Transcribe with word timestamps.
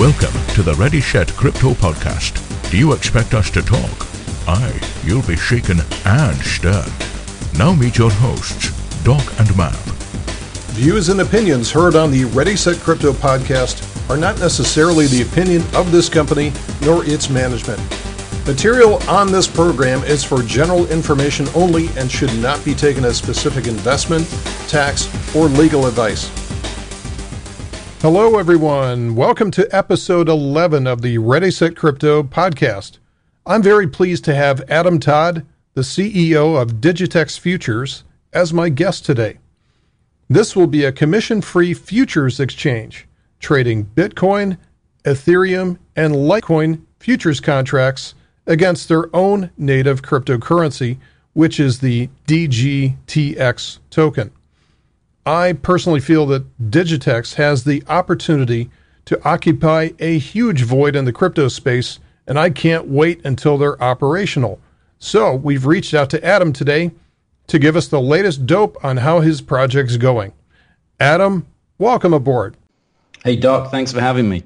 Welcome 0.00 0.32
to 0.54 0.62
the 0.62 0.72
Ready 0.78 1.02
Set 1.02 1.28
Crypto 1.34 1.72
Podcast. 1.72 2.40
Do 2.70 2.78
you 2.78 2.94
expect 2.94 3.34
us 3.34 3.50
to 3.50 3.60
talk? 3.60 4.06
Aye, 4.48 4.80
you'll 5.04 5.20
be 5.26 5.36
shaken 5.36 5.80
and 6.06 6.36
stirred. 6.38 6.90
Now 7.58 7.74
meet 7.74 7.98
your 7.98 8.10
hosts, 8.10 8.70
Doc 9.04 9.22
and 9.38 9.54
Mab. 9.58 9.74
Views 10.72 11.10
and 11.10 11.20
opinions 11.20 11.70
heard 11.70 11.96
on 11.96 12.10
the 12.10 12.24
Ready 12.24 12.56
Set 12.56 12.78
Crypto 12.78 13.12
podcast 13.12 13.84
are 14.08 14.16
not 14.16 14.38
necessarily 14.38 15.06
the 15.06 15.20
opinion 15.20 15.60
of 15.74 15.92
this 15.92 16.08
company 16.08 16.50
nor 16.80 17.04
its 17.04 17.28
management. 17.28 17.78
Material 18.46 19.02
on 19.06 19.30
this 19.30 19.46
program 19.46 20.02
is 20.04 20.24
for 20.24 20.42
general 20.42 20.90
information 20.90 21.46
only 21.54 21.88
and 21.98 22.10
should 22.10 22.34
not 22.38 22.64
be 22.64 22.74
taken 22.74 23.04
as 23.04 23.18
specific 23.18 23.66
investment, 23.66 24.26
tax, 24.66 25.10
or 25.36 25.48
legal 25.48 25.84
advice. 25.84 26.39
Hello, 28.02 28.38
everyone. 28.38 29.14
Welcome 29.14 29.50
to 29.50 29.68
episode 29.76 30.26
11 30.26 30.86
of 30.86 31.02
the 31.02 31.18
Ready 31.18 31.50
Set 31.50 31.76
Crypto 31.76 32.22
podcast. 32.22 32.96
I'm 33.44 33.62
very 33.62 33.86
pleased 33.86 34.24
to 34.24 34.34
have 34.34 34.64
Adam 34.70 34.98
Todd, 34.98 35.44
the 35.74 35.82
CEO 35.82 36.58
of 36.58 36.80
Digitex 36.80 37.38
Futures, 37.38 38.04
as 38.32 38.54
my 38.54 38.70
guest 38.70 39.04
today. 39.04 39.36
This 40.30 40.56
will 40.56 40.66
be 40.66 40.82
a 40.82 40.92
commission 40.92 41.42
free 41.42 41.74
futures 41.74 42.40
exchange, 42.40 43.06
trading 43.38 43.84
Bitcoin, 43.84 44.56
Ethereum, 45.04 45.76
and 45.94 46.14
Litecoin 46.14 46.80
futures 47.00 47.40
contracts 47.40 48.14
against 48.46 48.88
their 48.88 49.14
own 49.14 49.50
native 49.58 50.00
cryptocurrency, 50.00 50.96
which 51.34 51.60
is 51.60 51.80
the 51.80 52.08
DGTX 52.26 53.78
token. 53.90 54.30
I 55.26 55.52
personally 55.52 56.00
feel 56.00 56.24
that 56.26 56.70
Digitex 56.70 57.34
has 57.34 57.64
the 57.64 57.82
opportunity 57.88 58.70
to 59.04 59.22
occupy 59.28 59.90
a 59.98 60.18
huge 60.18 60.62
void 60.62 60.96
in 60.96 61.04
the 61.04 61.12
crypto 61.12 61.48
space, 61.48 61.98
and 62.26 62.38
I 62.38 62.50
can't 62.50 62.88
wait 62.88 63.24
until 63.24 63.58
they're 63.58 63.80
operational. 63.82 64.60
So 64.98 65.34
we've 65.34 65.66
reached 65.66 65.94
out 65.94 66.10
to 66.10 66.24
Adam 66.24 66.52
today 66.52 66.92
to 67.48 67.58
give 67.58 67.76
us 67.76 67.88
the 67.88 68.00
latest 68.00 68.46
dope 68.46 68.82
on 68.84 68.98
how 68.98 69.20
his 69.20 69.40
project's 69.42 69.96
going. 69.96 70.32
Adam, 70.98 71.46
welcome 71.78 72.14
aboard. 72.14 72.56
Hey, 73.24 73.36
Doc, 73.36 73.70
thanks 73.70 73.92
for 73.92 74.00
having 74.00 74.28
me. 74.28 74.44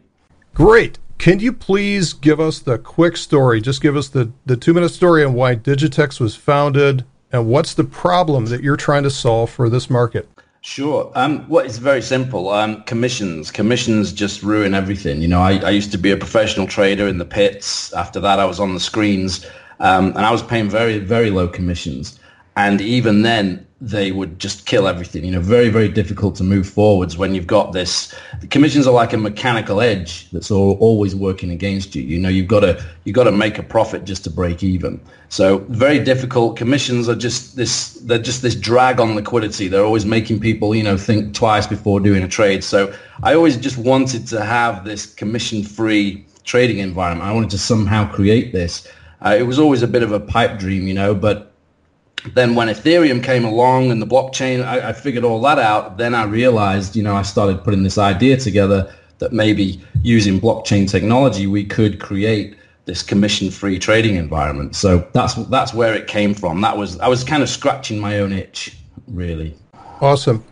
Great. 0.55 0.99
Can 1.19 1.39
you 1.39 1.53
please 1.53 2.13
give 2.13 2.41
us 2.41 2.59
the 2.59 2.79
quick 2.79 3.17
story? 3.17 3.61
Just 3.61 3.81
give 3.81 3.97
us 3.97 4.09
the, 4.09 4.33
the 4.47 4.57
two 4.57 4.75
minute 4.75 4.91
story 4.91 5.25
on 5.25 5.35
why 5.35 5.55
Digitex 5.55 6.19
was 6.19 6.35
founded 6.35 7.05
and 7.33 7.47
what's 7.47 7.75
the 7.75 7.85
problem 7.85 8.47
that 8.47 8.63
you're 8.63 8.77
trying 8.77 9.05
to 9.05 9.11
solve 9.11 9.51
for 9.51 9.69
this 9.69 9.89
market? 9.89 10.29
Sure. 10.67 11.13
Um, 11.15 11.47
well, 11.47 11.63
it's 11.63 11.77
very 11.77 12.01
simple. 12.01 12.49
Um, 12.49 12.83
commissions. 12.85 13.51
Commissions 13.51 14.15
just 14.15 14.43
ruin 14.43 14.73
everything. 14.73 15.21
You 15.21 15.29
know, 15.29 15.41
I, 15.41 15.59
I 15.59 15.69
used 15.69 15.93
to 15.93 15.99
be 15.99 16.11
a 16.11 16.17
professional 16.17 16.67
trader 16.67 17.07
in 17.07 17.19
the 17.19 17.27
pits. 17.27 17.93
After 17.93 18.19
that, 18.21 18.41
I 18.41 18.47
was 18.47 18.59
on 18.59 18.73
the 18.73 18.81
screens, 18.81 19.45
um, 19.81 20.07
and 20.17 20.21
I 20.21 20.33
was 20.33 20.43
paying 20.43 20.71
very, 20.71 20.99
very 20.99 21.29
low 21.29 21.49
commissions. 21.49 22.19
And 22.57 22.81
even 22.81 23.23
then, 23.23 23.67
they 23.81 24.13
would 24.13 24.39
just 24.39 24.65
kill 24.65 24.89
everything. 24.89 25.25
You 25.25 25.33
know, 25.33 25.41
very, 25.41 25.69
very 25.69 25.89
difficult 25.89 26.37
to 26.37 26.45
move 26.45 26.67
forwards 26.67 27.19
when 27.19 27.35
you've 27.35 27.47
got 27.47 27.73
this. 27.73 28.15
The 28.41 28.47
commissions 28.47 28.87
are 28.87 28.95
like 28.95 29.13
a 29.13 29.19
mechanical 29.19 29.81
edge 29.81 30.31
that's 30.31 30.51
all, 30.51 30.79
always 30.79 31.15
working 31.15 31.51
against 31.51 31.95
you. 31.95 32.03
You 32.03 32.19
know, 32.19 32.29
you've 32.29 32.47
got 32.47 32.61
to 32.61 32.83
you've 33.05 33.17
got 33.17 33.25
to 33.25 33.33
make 33.33 33.59
a 33.59 33.63
profit 33.63 34.05
just 34.05 34.25
to 34.25 34.31
break 34.31 34.63
even. 34.63 35.01
So 35.29 35.59
very 35.69 35.99
difficult. 35.99 36.57
Commissions 36.57 37.09
are 37.09 37.17
just 37.17 37.57
this. 37.57 37.95
They're 37.95 38.19
just 38.19 38.41
this 38.41 38.55
drag 38.55 39.01
on 39.01 39.15
liquidity. 39.17 39.69
They're 39.69 39.85
always 39.85 40.07
making 40.07 40.41
people, 40.41 40.75
you 40.75 40.83
know, 40.83 40.97
think 40.97 41.35
twice 41.35 41.67
before 41.67 42.01
doing 42.01 42.23
a 42.23 42.29
trade. 42.29 42.65
So 42.65 42.95
I 43.23 43.35
always 43.35 43.57
just 43.57 43.77
wanted 43.77 44.27
to 44.29 44.45
have 44.45 44.85
this 44.85 45.05
commission-free 45.07 46.25
trading 46.45 46.79
environment. 46.79 47.29
I 47.29 47.33
wanted 47.33 47.51
to 47.51 47.59
somehow 47.59 48.11
create 48.11 48.53
this. 48.53 48.89
Uh, 49.21 49.37
it 49.39 49.43
was 49.43 49.59
always 49.59 49.83
a 49.83 49.89
bit 49.89 50.03
of 50.03 50.13
a 50.13 50.21
pipe 50.21 50.59
dream, 50.59 50.87
you 50.87 50.95
know, 50.95 51.15
but 51.15 51.54
then 52.33 52.55
when 52.55 52.69
Ethereum 52.69 53.23
came 53.23 53.45
along 53.45 53.91
and 53.91 54.01
the 54.01 54.07
blockchain, 54.07 54.65
I, 54.65 54.89
I, 54.89 54.93
figured 54.93 55.25
all 55.25 55.41
that 55.43 55.59
out. 55.59 55.99
Then 55.99 56.15
I 56.15 56.25
realized, 56.25 56.97
you 56.97 57.03
know, 57.03 57.15
I 57.15 57.23
started 57.23 57.63
putting 57.63 57.83
this 57.83 57.99
idea 57.99 58.39
together 58.39 58.93
that 59.19 59.33
maybe 59.33 59.81
using 60.03 60.41
blockchain 60.41 60.89
technology, 60.89 61.47
we 61.47 61.65
could 61.65 62.01
create 62.01 62.57
this 62.87 63.03
commission-free 63.03 63.79
trading 63.79 64.17
environment. 64.17 64.77
So 64.77 65.07
that's 65.13 65.35
that's 65.47 65.75
where 65.75 65.95
it 65.95 66.07
came 66.07 66.35
from. 66.35 66.61
That 66.61 66.77
was 66.77 66.99
I 67.01 67.09
was 67.09 67.25
kind 67.25 67.43
of 67.43 67.49
scratching 67.49 67.99
my 67.99 68.19
own 68.19 68.33
itch, 68.33 68.77
really. 69.09 69.55
Awesome. 70.01 70.45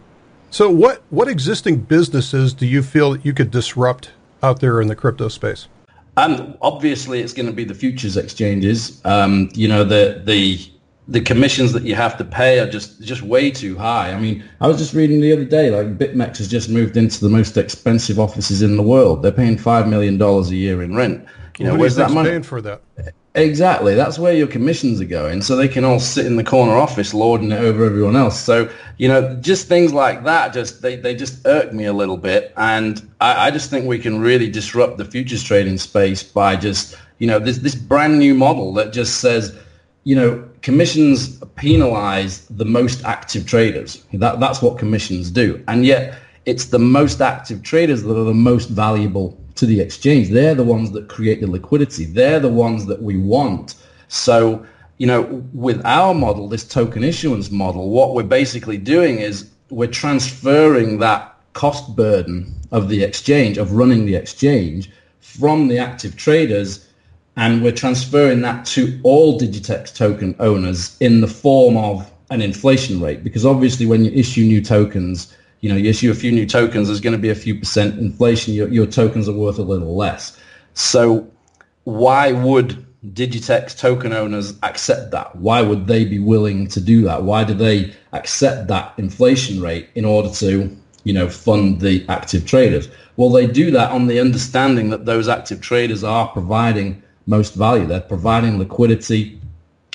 So 0.50 0.70
what 0.70 1.02
what 1.10 1.28
existing 1.28 1.78
businesses 1.80 2.54
do 2.54 2.66
you 2.66 2.82
feel 2.82 3.12
that 3.12 3.24
you 3.24 3.32
could 3.32 3.50
disrupt 3.50 4.10
out 4.42 4.60
there 4.60 4.80
in 4.80 4.88
the 4.88 4.96
crypto 4.96 5.28
space? 5.28 5.68
Um, 6.16 6.56
obviously, 6.60 7.20
it's 7.20 7.32
going 7.32 7.46
to 7.46 7.52
be 7.52 7.64
the 7.64 7.74
futures 7.74 8.18
exchanges. 8.18 9.00
Um, 9.04 9.48
you 9.54 9.66
know, 9.66 9.84
the 9.84 10.22
the 10.24 10.71
the 11.08 11.20
commissions 11.20 11.72
that 11.72 11.82
you 11.82 11.94
have 11.94 12.16
to 12.18 12.24
pay 12.24 12.60
are 12.60 12.68
just 12.68 13.02
just 13.02 13.22
way 13.22 13.50
too 13.50 13.76
high. 13.76 14.12
I 14.12 14.20
mean, 14.20 14.44
I 14.60 14.68
was 14.68 14.78
just 14.78 14.94
reading 14.94 15.20
the 15.20 15.32
other 15.32 15.44
day, 15.44 15.70
like 15.70 15.98
BitMEX 15.98 16.38
has 16.38 16.48
just 16.48 16.68
moved 16.68 16.96
into 16.96 17.20
the 17.20 17.28
most 17.28 17.56
expensive 17.56 18.20
offices 18.20 18.62
in 18.62 18.76
the 18.76 18.82
world. 18.82 19.22
They're 19.22 19.32
paying 19.32 19.58
five 19.58 19.88
million 19.88 20.18
dollars 20.18 20.50
a 20.50 20.56
year 20.56 20.82
in 20.82 20.94
rent. 20.94 21.26
You 21.58 21.66
know, 21.66 21.76
where's 21.76 21.96
that 21.96 22.10
money? 22.10 22.30
Paying 22.30 22.42
for 22.44 22.60
that? 22.62 22.82
Exactly. 23.34 23.94
That's 23.94 24.18
where 24.18 24.34
your 24.34 24.46
commissions 24.46 25.00
are 25.00 25.06
going. 25.06 25.40
So 25.40 25.56
they 25.56 25.68
can 25.68 25.84
all 25.84 26.00
sit 26.00 26.26
in 26.26 26.36
the 26.36 26.44
corner 26.44 26.72
office 26.72 27.14
lording 27.14 27.50
it 27.50 27.60
over 27.60 27.84
everyone 27.84 28.14
else. 28.14 28.38
So, 28.38 28.70
you 28.98 29.08
know, 29.08 29.34
just 29.36 29.68
things 29.68 29.92
like 29.92 30.24
that, 30.24 30.52
just 30.52 30.82
they, 30.82 30.96
they 30.96 31.14
just 31.14 31.46
irk 31.46 31.72
me 31.72 31.86
a 31.86 31.94
little 31.94 32.18
bit. 32.18 32.52
And 32.58 33.10
I, 33.20 33.46
I 33.46 33.50
just 33.50 33.70
think 33.70 33.86
we 33.86 33.98
can 33.98 34.20
really 34.20 34.50
disrupt 34.50 34.98
the 34.98 35.06
futures 35.06 35.42
trading 35.42 35.78
space 35.78 36.22
by 36.22 36.56
just, 36.56 36.96
you 37.18 37.26
know, 37.26 37.38
this, 37.38 37.58
this 37.58 37.74
brand 37.74 38.18
new 38.18 38.34
model 38.34 38.74
that 38.74 38.92
just 38.92 39.20
says, 39.20 39.56
you 40.04 40.16
know, 40.16 40.48
commissions 40.62 41.38
penalize 41.54 42.46
the 42.46 42.64
most 42.64 43.04
active 43.04 43.46
traders. 43.46 44.04
That, 44.12 44.40
that's 44.40 44.60
what 44.60 44.78
commissions 44.78 45.30
do. 45.30 45.62
And 45.68 45.86
yet 45.86 46.18
it's 46.44 46.66
the 46.66 46.78
most 46.78 47.20
active 47.20 47.62
traders 47.62 48.02
that 48.02 48.16
are 48.16 48.24
the 48.24 48.34
most 48.34 48.68
valuable 48.68 49.38
to 49.54 49.66
the 49.66 49.80
exchange. 49.80 50.30
They're 50.30 50.54
the 50.54 50.64
ones 50.64 50.90
that 50.92 51.08
create 51.08 51.40
the 51.40 51.50
liquidity. 51.50 52.04
They're 52.04 52.40
the 52.40 52.48
ones 52.48 52.86
that 52.86 53.00
we 53.00 53.16
want. 53.16 53.76
So, 54.08 54.66
you 54.98 55.06
know, 55.06 55.44
with 55.52 55.84
our 55.84 56.14
model, 56.14 56.48
this 56.48 56.64
token 56.64 57.04
issuance 57.04 57.50
model, 57.50 57.90
what 57.90 58.14
we're 58.14 58.24
basically 58.24 58.78
doing 58.78 59.18
is 59.18 59.50
we're 59.70 59.88
transferring 59.88 60.98
that 60.98 61.36
cost 61.52 61.94
burden 61.94 62.54
of 62.72 62.88
the 62.88 63.02
exchange, 63.04 63.58
of 63.58 63.72
running 63.72 64.06
the 64.06 64.16
exchange 64.16 64.90
from 65.20 65.68
the 65.68 65.78
active 65.78 66.16
traders 66.16 66.88
and 67.36 67.62
we're 67.62 67.72
transferring 67.72 68.42
that 68.42 68.66
to 68.66 69.00
all 69.02 69.40
Digitex 69.40 69.94
token 69.94 70.34
owners 70.38 70.96
in 71.00 71.20
the 71.20 71.26
form 71.28 71.76
of 71.76 72.10
an 72.30 72.42
inflation 72.42 73.00
rate. 73.00 73.24
Because 73.24 73.46
obviously 73.46 73.86
when 73.86 74.04
you 74.04 74.10
issue 74.12 74.42
new 74.42 74.62
tokens 74.62 75.34
you 75.62 75.68
know 75.68 75.76
you 75.76 75.88
issue 75.88 76.10
a 76.10 76.14
few 76.14 76.32
new 76.32 76.44
tokens 76.44 76.88
there's 76.88 77.00
going 77.00 77.14
to 77.14 77.18
be 77.18 77.30
a 77.30 77.34
few 77.34 77.58
percent 77.58 77.98
inflation. 77.98 78.52
Your, 78.52 78.68
your 78.68 78.86
tokens 78.86 79.28
are 79.28 79.32
worth 79.32 79.58
a 79.58 79.62
little 79.62 79.96
less. 79.96 80.38
So 80.74 81.30
why 81.84 82.32
would 82.32 82.84
Digitex 83.12 83.76
token 83.78 84.12
owners 84.12 84.54
accept 84.62 85.10
that? 85.12 85.34
Why 85.36 85.62
would 85.62 85.86
they 85.86 86.04
be 86.04 86.18
willing 86.18 86.68
to 86.68 86.80
do 86.80 87.02
that? 87.02 87.22
Why 87.22 87.44
do 87.44 87.54
they 87.54 87.94
accept 88.12 88.68
that 88.68 88.92
inflation 88.98 89.60
rate 89.60 89.88
in 89.94 90.04
order 90.04 90.30
to 90.30 90.76
you 91.04 91.12
know 91.12 91.28
fund 91.28 91.80
the 91.80 92.04
active 92.08 92.44
traders? 92.44 92.88
Well 93.16 93.30
they 93.30 93.46
do 93.46 93.70
that 93.70 93.92
on 93.92 94.08
the 94.08 94.20
understanding 94.20 94.90
that 94.90 95.06
those 95.06 95.28
active 95.28 95.60
traders 95.60 96.02
are 96.02 96.28
providing 96.28 97.02
most 97.26 97.54
value. 97.54 97.86
They're 97.86 98.00
providing 98.00 98.58
liquidity. 98.58 99.40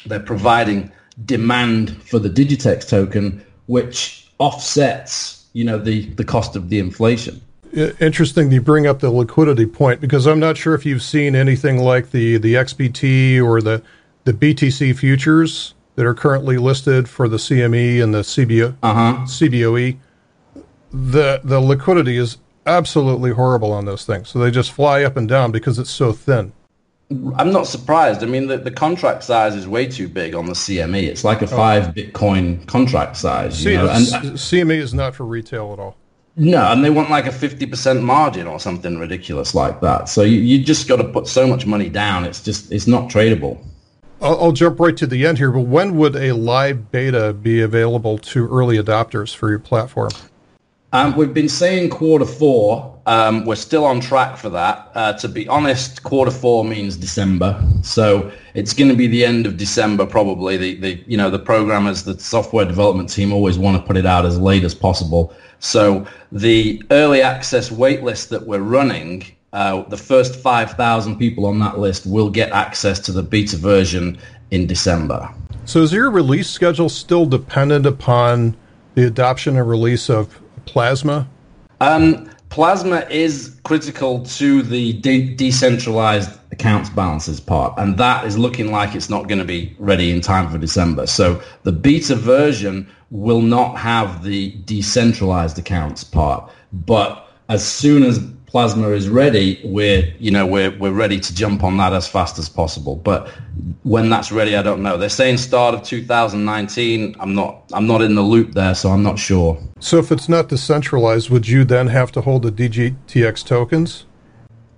They're 0.05 0.19
providing 0.19 0.91
demand 1.25 2.01
for 2.03 2.19
the 2.19 2.29
Digitex 2.29 2.87
token, 2.87 3.45
which 3.65 4.29
offsets, 4.37 5.47
you 5.53 5.63
know, 5.63 5.77
the, 5.77 6.05
the 6.11 6.23
cost 6.23 6.55
of 6.55 6.69
the 6.69 6.79
inflation. 6.79 7.41
Interesting 7.99 8.51
you 8.51 8.61
bring 8.61 8.87
up 8.87 8.99
the 8.99 9.11
liquidity 9.11 9.65
point 9.65 9.99
because 9.99 10.25
I'm 10.25 10.39
not 10.39 10.55
sure 10.57 10.73
if 10.73 10.85
you've 10.85 11.03
seen 11.03 11.35
anything 11.35 11.77
like 11.79 12.11
the, 12.11 12.37
the 12.37 12.53
XBT 12.53 13.43
or 13.43 13.61
the, 13.61 13.83
the 14.23 14.33
BTC 14.33 14.97
futures 14.97 15.73
that 15.95 16.05
are 16.05 16.13
currently 16.13 16.57
listed 16.57 17.09
for 17.09 17.27
the 17.27 17.37
CME 17.37 18.01
and 18.01 18.13
the 18.13 18.21
CBO, 18.21 18.75
uh-huh. 18.81 19.25
CBOE. 19.25 19.97
The, 20.91 21.41
the 21.43 21.59
liquidity 21.59 22.17
is 22.17 22.37
absolutely 22.65 23.31
horrible 23.31 23.71
on 23.73 23.85
those 23.85 24.05
things. 24.05 24.29
So 24.29 24.39
they 24.39 24.51
just 24.51 24.71
fly 24.71 25.03
up 25.03 25.17
and 25.17 25.27
down 25.27 25.51
because 25.51 25.79
it's 25.79 25.89
so 25.89 26.13
thin. 26.13 26.53
I'm 27.09 27.53
not 27.53 27.67
surprised. 27.67 28.21
I 28.21 28.25
mean, 28.25 28.47
the, 28.47 28.57
the 28.57 28.71
contract 28.71 29.23
size 29.23 29.55
is 29.55 29.65
way 29.65 29.87
too 29.87 30.09
big 30.09 30.35
on 30.35 30.45
the 30.45 30.53
CME. 30.53 31.03
It's 31.03 31.23
like 31.23 31.41
a 31.41 31.45
oh. 31.45 31.47
five 31.47 31.95
Bitcoin 31.95 32.65
contract 32.67 33.15
size. 33.15 33.63
You 33.63 33.77
know? 33.77 33.89
and, 33.89 34.05
CME 34.05 34.77
is 34.77 34.93
not 34.93 35.15
for 35.15 35.25
retail 35.25 35.71
at 35.71 35.79
all. 35.79 35.95
No, 36.35 36.71
and 36.71 36.83
they 36.83 36.89
want 36.89 37.09
like 37.09 37.25
a 37.25 37.31
50% 37.31 38.01
margin 38.01 38.45
or 38.45 38.59
something 38.59 38.99
ridiculous 38.99 39.55
like 39.55 39.79
that. 39.81 40.09
So 40.09 40.21
you, 40.21 40.39
you 40.39 40.63
just 40.63 40.87
got 40.87 40.97
to 40.97 41.05
put 41.05 41.27
so 41.27 41.47
much 41.47 41.65
money 41.65 41.89
down. 41.89 42.25
It's 42.25 42.43
just, 42.43 42.71
it's 42.71 42.87
not 42.87 43.09
tradable. 43.09 43.63
I'll, 44.21 44.39
I'll, 44.41 44.51
jump 44.51 44.79
right 44.79 44.95
to 44.97 45.07
the 45.07 45.25
end 45.25 45.37
here, 45.37 45.51
but 45.51 45.61
when 45.61 45.97
would 45.97 46.15
a 46.15 46.33
live 46.33 46.91
beta 46.91 47.33
be 47.33 47.61
available 47.61 48.17
to 48.17 48.47
early 48.49 48.77
adopters 48.77 49.33
for 49.33 49.49
your 49.49 49.59
platform? 49.59 50.11
Um, 50.93 51.15
we've 51.15 51.33
been 51.33 51.49
saying 51.49 51.89
quarter 51.89 52.25
four. 52.25 52.96
Um, 53.07 53.45
we're 53.45 53.55
still 53.55 53.85
on 53.85 54.01
track 54.01 54.35
for 54.35 54.49
that. 54.49 54.91
Uh, 54.93 55.13
to 55.13 55.29
be 55.29 55.47
honest, 55.47 56.03
quarter 56.03 56.29
four 56.29 56.65
means 56.65 56.97
December, 56.97 57.57
so 57.81 58.29
it's 58.53 58.73
going 58.73 58.89
to 58.89 58.97
be 58.97 59.07
the 59.07 59.23
end 59.23 59.45
of 59.45 59.55
December 59.55 60.05
probably. 60.05 60.57
The, 60.57 60.75
the 60.75 61.03
you 61.07 61.15
know 61.15 61.29
the 61.29 61.39
programmers, 61.39 62.03
the 62.03 62.19
software 62.19 62.65
development 62.65 63.09
team 63.09 63.31
always 63.31 63.57
want 63.57 63.77
to 63.77 63.87
put 63.87 63.95
it 63.95 64.05
out 64.05 64.25
as 64.25 64.37
late 64.37 64.65
as 64.65 64.75
possible. 64.75 65.33
So 65.59 66.05
the 66.33 66.83
early 66.91 67.21
access 67.21 67.69
waitlist 67.69 68.27
that 68.27 68.45
we're 68.45 68.59
running, 68.59 69.23
uh, 69.53 69.83
the 69.83 69.97
first 69.97 70.35
5,000 70.35 71.17
people 71.17 71.45
on 71.45 71.59
that 71.59 71.79
list 71.79 72.05
will 72.05 72.29
get 72.29 72.51
access 72.51 72.99
to 72.99 73.13
the 73.13 73.23
beta 73.23 73.55
version 73.55 74.17
in 74.51 74.67
December. 74.67 75.33
So 75.65 75.81
is 75.81 75.93
your 75.93 76.11
release 76.11 76.49
schedule 76.49 76.89
still 76.89 77.25
dependent 77.25 77.85
upon 77.85 78.57
the 78.95 79.07
adoption 79.07 79.57
and 79.57 79.67
release 79.67 80.09
of 80.09 80.39
Plasma? 80.65 81.27
Um, 81.79 82.29
Plasma 82.49 83.05
is 83.09 83.59
critical 83.63 84.23
to 84.25 84.61
the 84.61 84.93
de- 84.93 85.35
decentralized 85.35 86.31
accounts 86.51 86.89
balances 86.89 87.39
part, 87.39 87.73
and 87.77 87.97
that 87.97 88.25
is 88.25 88.37
looking 88.37 88.71
like 88.71 88.95
it's 88.95 89.09
not 89.09 89.27
going 89.27 89.39
to 89.39 89.45
be 89.45 89.75
ready 89.79 90.11
in 90.11 90.21
time 90.21 90.49
for 90.49 90.57
December. 90.57 91.07
So 91.07 91.41
the 91.63 91.71
beta 91.71 92.15
version 92.15 92.87
will 93.11 93.41
not 93.41 93.77
have 93.77 94.23
the 94.23 94.51
decentralized 94.65 95.59
accounts 95.59 96.03
part, 96.03 96.49
but 96.71 97.27
as 97.49 97.65
soon 97.65 98.03
as 98.03 98.19
Plasma 98.47 98.87
is 98.91 99.09
ready, 99.09 99.59
we're 99.65 100.13
you 100.19 100.31
know 100.31 100.47
we're 100.47 100.71
we're 100.79 100.93
ready 100.93 101.19
to 101.19 101.35
jump 101.35 101.65
on 101.65 101.75
that 101.77 101.91
as 101.91 102.07
fast 102.07 102.39
as 102.39 102.47
possible. 102.47 102.95
But 102.95 103.27
when 103.83 104.09
that's 104.09 104.31
ready, 104.31 104.55
I 104.55 104.61
don't 104.61 104.81
know. 104.81 104.97
They're 104.97 105.09
saying 105.09 105.37
start 105.37 105.75
of 105.75 105.83
2019. 105.83 107.17
I'm 107.19 107.35
not 107.35 107.63
I'm 107.73 107.85
not 107.85 108.01
in 108.01 108.15
the 108.15 108.21
loop 108.21 108.53
there, 108.53 108.73
so 108.73 108.89
I'm 108.89 109.03
not 109.03 109.19
sure. 109.19 109.61
So 109.79 109.97
if 109.99 110.13
it's 110.13 110.29
not 110.29 110.47
decentralized, 110.47 111.29
would 111.29 111.47
you 111.47 111.65
then 111.65 111.87
have 111.87 112.11
to 112.13 112.21
hold 112.21 112.43
the 112.43 112.51
DGTX 112.51 113.45
tokens? 113.45 114.05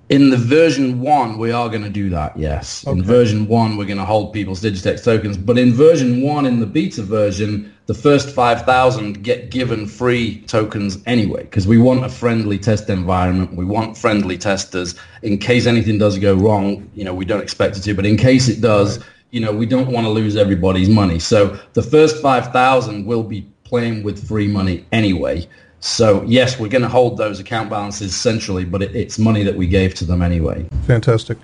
In 0.10 0.32
the 0.32 0.38
version 0.38 1.02
one, 1.02 1.38
we 1.38 1.52
are 1.52 1.70
going 1.70 1.84
to 1.84 1.90
do 1.90 2.10
that. 2.10 2.36
Yes. 2.36 2.86
Okay. 2.86 2.98
In 2.98 3.04
version 3.04 3.48
one, 3.48 3.78
we're 3.78 3.86
going 3.86 4.00
to 4.00 4.06
hold 4.06 4.34
people's 4.34 4.60
Digitex 4.60 5.04
tokens. 5.04 5.38
But 5.38 5.60
in 5.60 5.72
version 5.72 6.22
one, 6.22 6.48
in 6.48 6.60
the 6.60 6.66
beta 6.66 7.04
version, 7.04 7.72
the 7.86 7.94
first 7.94 8.32
5,000 8.32 9.24
get 9.24 9.52
given 9.52 9.86
free 9.86 10.42
tokens 10.42 10.98
anyway, 11.06 11.44
because 11.44 11.68
we 11.68 11.78
want 11.78 12.04
a 12.04 12.10
friendly 12.10 12.58
test 12.58 12.90
environment. 12.90 13.56
We 13.56 13.66
want 13.66 13.98
friendly 13.98 14.38
testers 14.38 14.96
in 15.22 15.38
case 15.38 15.68
anything 15.68 16.00
does 16.00 16.18
go 16.18 16.34
wrong. 16.34 16.90
You 16.96 17.04
know, 17.04 17.14
we 17.14 17.26
don't 17.26 17.42
expect 17.42 17.78
it 17.78 17.82
to, 17.82 17.94
but 17.94 18.08
in 18.08 18.18
case 18.18 18.48
it 18.48 18.62
does, 18.62 18.98
right. 18.98 19.08
you 19.30 19.42
know, 19.42 19.52
we 19.52 19.68
don't 19.68 19.92
want 19.92 20.06
to 20.06 20.12
lose 20.12 20.36
everybody's 20.36 20.90
money. 20.90 21.20
So 21.20 21.60
the 21.74 21.84
first 21.84 22.20
5,000 22.20 23.06
will 23.06 23.24
be 23.24 23.48
playing 23.64 24.02
with 24.02 24.28
free 24.28 24.48
money 24.48 24.86
anyway. 24.92 25.48
So 25.80 26.24
yes, 26.24 26.60
we're 26.60 26.70
going 26.70 26.82
to 26.82 26.90
hold 26.90 27.18
those 27.18 27.40
account 27.40 27.70
balances 27.70 28.16
centrally, 28.16 28.66
but 28.66 28.82
it, 28.82 28.96
it's 28.96 29.18
money 29.18 29.44
that 29.44 29.56
we 29.56 29.68
gave 29.68 29.94
to 29.96 30.06
them 30.06 30.22
anyway. 30.22 30.68
Fantastic. 30.86 31.38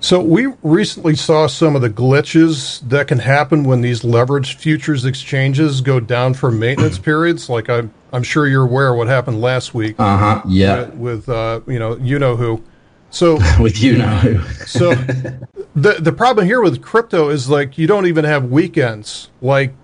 So 0.00 0.20
we 0.20 0.46
recently 0.62 1.16
saw 1.16 1.48
some 1.48 1.74
of 1.74 1.82
the 1.82 1.90
glitches 1.90 2.80
that 2.88 3.08
can 3.08 3.18
happen 3.18 3.64
when 3.64 3.80
these 3.80 4.02
leveraged 4.02 4.54
futures 4.54 5.04
exchanges 5.04 5.80
go 5.80 5.98
down 5.98 6.34
for 6.34 6.52
maintenance 6.52 6.98
periods. 7.00 7.48
Like 7.48 7.68
I'm, 7.68 7.92
I'm 8.12 8.22
sure 8.22 8.46
you're 8.46 8.64
aware 8.64 8.94
what 8.94 9.08
happened 9.08 9.40
last 9.40 9.74
week. 9.74 9.96
Uh 9.98 10.16
huh. 10.16 10.42
Yeah. 10.46 10.82
With, 10.82 10.94
with 10.94 11.28
uh, 11.28 11.60
you 11.66 11.78
know, 11.78 11.96
you 11.96 12.18
know 12.18 12.36
who. 12.36 12.62
So 13.10 13.38
with 13.60 13.82
you 13.82 13.98
know 13.98 14.06
who. 14.06 14.64
so 14.66 14.94
the 15.74 15.96
the 15.98 16.12
problem 16.12 16.46
here 16.46 16.60
with 16.60 16.80
crypto 16.82 17.30
is 17.30 17.48
like 17.48 17.78
you 17.78 17.86
don't 17.86 18.06
even 18.06 18.24
have 18.24 18.50
weekends 18.50 19.30
like 19.40 19.74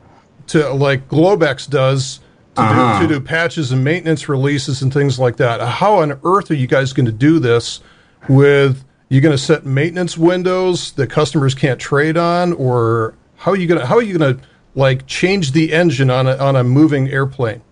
to 0.48 0.72
like 0.74 1.08
Globex 1.08 1.68
does 1.68 2.20
to, 2.54 2.62
uh-huh. 2.62 3.00
do, 3.00 3.08
to 3.08 3.14
do 3.14 3.20
patches 3.20 3.72
and 3.72 3.82
maintenance 3.82 4.28
releases 4.28 4.82
and 4.82 4.92
things 4.92 5.18
like 5.18 5.36
that. 5.36 5.60
How 5.60 5.96
on 5.96 6.18
earth 6.24 6.50
are 6.50 6.54
you 6.54 6.66
guys 6.66 6.92
going 6.92 7.06
to 7.06 7.12
do 7.12 7.38
this 7.38 7.80
with 8.28 8.84
you're 9.08 9.20
going 9.20 9.36
to 9.36 9.42
set 9.42 9.64
maintenance 9.64 10.16
windows 10.16 10.92
that 10.92 11.08
customers 11.08 11.54
can't 11.54 11.80
trade 11.80 12.16
on 12.16 12.52
or 12.54 13.14
how 13.36 13.52
are 13.52 13.56
you 13.56 13.66
going 13.66 13.80
to 13.80 13.86
how 13.86 13.96
are 13.96 14.02
you 14.02 14.18
going 14.18 14.36
to 14.36 14.44
like 14.74 15.06
change 15.06 15.52
the 15.52 15.72
engine 15.72 16.10
on 16.10 16.26
a, 16.26 16.36
on 16.36 16.56
a 16.56 16.64
moving 16.64 17.08
airplane? 17.08 17.62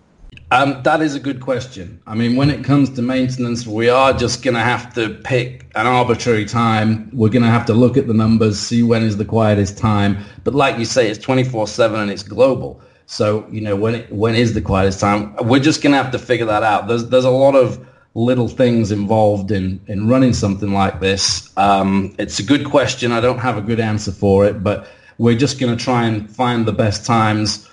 Um, 0.51 0.83
that 0.83 1.01
is 1.01 1.15
a 1.15 1.19
good 1.19 1.41
question. 1.41 1.99
I 2.05 2.13
mean, 2.13 2.35
when 2.35 2.51
it 2.51 2.63
comes 2.63 2.91
to 2.91 3.01
maintenance, 3.01 3.65
we 3.65 3.89
are 3.89 4.13
just 4.13 4.43
going 4.43 4.53
to 4.53 4.59
have 4.59 4.93
to 4.93 5.09
pick 5.09 5.65
an 5.73 5.87
arbitrary 5.87 6.45
time. 6.45 7.09
We're 7.11 7.29
going 7.29 7.43
to 7.43 7.49
have 7.49 7.65
to 7.67 7.73
look 7.73 7.97
at 7.97 8.05
the 8.05 8.13
numbers, 8.13 8.59
see 8.59 8.83
when 8.83 9.01
is 9.01 9.17
the 9.17 9.25
quietest 9.25 9.79
time. 9.79 10.23
But 10.43 10.53
like 10.53 10.77
you 10.77 10.85
say, 10.85 11.09
it's 11.09 11.23
24-7 11.25 11.95
and 11.95 12.11
it's 12.11 12.21
global. 12.21 12.81
So 13.05 13.45
you 13.51 13.61
know 13.61 13.75
when 13.75 13.95
it, 13.95 14.11
when 14.11 14.35
is 14.35 14.53
the 14.53 14.61
quietest 14.61 14.99
time? 14.99 15.35
We're 15.41 15.59
just 15.59 15.81
gonna 15.81 15.97
have 15.97 16.11
to 16.11 16.19
figure 16.19 16.45
that 16.45 16.63
out. 16.63 16.87
There's 16.87 17.07
there's 17.09 17.25
a 17.25 17.29
lot 17.29 17.55
of 17.55 17.85
little 18.15 18.47
things 18.47 18.91
involved 18.91 19.51
in 19.51 19.81
in 19.87 20.07
running 20.07 20.33
something 20.33 20.73
like 20.73 20.99
this. 20.99 21.51
Um, 21.57 22.15
it's 22.17 22.39
a 22.39 22.43
good 22.43 22.65
question. 22.65 23.11
I 23.11 23.21
don't 23.21 23.39
have 23.39 23.57
a 23.57 23.61
good 23.61 23.79
answer 23.79 24.11
for 24.11 24.45
it, 24.45 24.63
but 24.63 24.87
we're 25.17 25.37
just 25.37 25.59
gonna 25.59 25.75
try 25.75 26.05
and 26.05 26.29
find 26.29 26.65
the 26.65 26.73
best 26.73 27.05
times, 27.05 27.69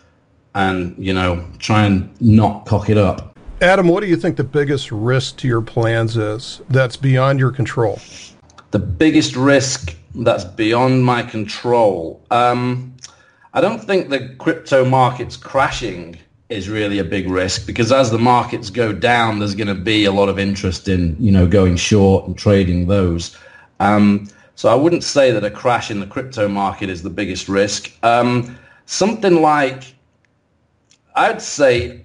and 0.54 0.94
you 0.98 1.14
know 1.14 1.46
try 1.58 1.84
and 1.84 2.10
not 2.20 2.66
cock 2.66 2.90
it 2.90 2.98
up. 2.98 3.38
Adam, 3.62 3.88
what 3.88 4.00
do 4.00 4.06
you 4.06 4.16
think 4.16 4.36
the 4.36 4.44
biggest 4.44 4.90
risk 4.90 5.36
to 5.36 5.46
your 5.46 5.60
plans 5.60 6.16
is 6.16 6.62
that's 6.70 6.96
beyond 6.96 7.38
your 7.38 7.52
control? 7.52 7.98
The 8.70 8.78
biggest 8.78 9.36
risk 9.36 9.94
that's 10.14 10.44
beyond 10.44 11.04
my 11.04 11.22
control. 11.22 12.24
Um, 12.30 12.96
I 13.52 13.60
don't 13.60 13.82
think 13.82 14.10
the 14.10 14.28
crypto 14.38 14.84
markets 14.84 15.36
crashing 15.36 16.16
is 16.48 16.68
really 16.68 16.98
a 16.98 17.04
big 17.04 17.28
risk 17.28 17.66
because 17.66 17.90
as 17.92 18.10
the 18.10 18.18
markets 18.18 18.70
go 18.70 18.92
down, 18.92 19.38
there's 19.38 19.54
going 19.54 19.68
to 19.68 19.74
be 19.74 20.04
a 20.04 20.12
lot 20.12 20.28
of 20.28 20.38
interest 20.38 20.88
in, 20.88 21.16
you 21.18 21.32
know, 21.32 21.46
going 21.46 21.76
short 21.76 22.26
and 22.26 22.36
trading 22.36 22.86
those. 22.86 23.36
Um, 23.80 24.28
so 24.54 24.68
I 24.68 24.74
wouldn't 24.74 25.04
say 25.04 25.30
that 25.32 25.44
a 25.44 25.50
crash 25.50 25.90
in 25.90 26.00
the 26.00 26.06
crypto 26.06 26.46
market 26.48 26.90
is 26.90 27.02
the 27.02 27.10
biggest 27.10 27.48
risk. 27.48 27.92
Um, 28.04 28.58
something 28.86 29.40
like, 29.42 29.94
I'd 31.14 31.42
say, 31.42 32.04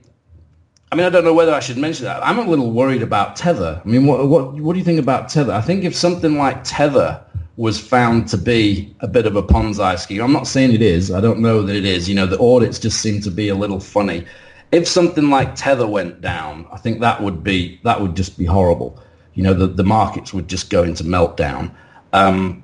I 0.91 0.95
mean, 0.95 1.05
I 1.05 1.09
don't 1.09 1.25
know 1.25 1.33
whether 1.33 1.53
I 1.53 1.59
should 1.59 1.77
mention 1.77 2.05
that. 2.05 2.25
I'm 2.25 2.39
a 2.39 2.43
little 2.43 2.71
worried 2.71 3.01
about 3.01 3.35
Tether. 3.35 3.81
I 3.83 3.87
mean, 3.87 4.05
what, 4.07 4.27
what, 4.27 4.53
what 4.53 4.73
do 4.73 4.79
you 4.79 4.85
think 4.85 4.99
about 4.99 5.29
Tether? 5.29 5.53
I 5.53 5.61
think 5.61 5.83
if 5.83 5.95
something 5.95 6.37
like 6.37 6.63
Tether 6.63 7.23
was 7.57 7.79
found 7.79 8.27
to 8.27 8.37
be 8.37 8.93
a 8.99 9.07
bit 9.07 9.25
of 9.25 9.35
a 9.35 9.43
Ponzi 9.43 9.97
scheme. 9.97 10.21
I'm 10.21 10.33
not 10.33 10.47
saying 10.47 10.73
it 10.73 10.81
is. 10.81 11.11
I 11.11 11.21
don't 11.21 11.39
know 11.39 11.61
that 11.61 11.75
it 11.75 11.85
is. 11.85 12.09
You 12.09 12.15
know, 12.15 12.25
the 12.25 12.39
audits 12.39 12.79
just 12.79 13.01
seem 13.01 13.21
to 13.21 13.31
be 13.31 13.49
a 13.49 13.55
little 13.55 13.79
funny. 13.79 14.25
If 14.71 14.87
something 14.87 15.29
like 15.29 15.55
Tether 15.55 15.87
went 15.87 16.19
down, 16.19 16.67
I 16.71 16.77
think 16.77 16.99
that 16.99 17.21
would 17.21 17.43
be 17.43 17.79
that 17.83 18.01
would 18.01 18.15
just 18.15 18.37
be 18.37 18.45
horrible. 18.45 18.99
You 19.35 19.43
know, 19.43 19.53
the, 19.53 19.67
the 19.67 19.83
markets 19.83 20.33
would 20.33 20.49
just 20.49 20.69
go 20.69 20.83
into 20.83 21.03
meltdown. 21.03 21.71
Um, 22.13 22.63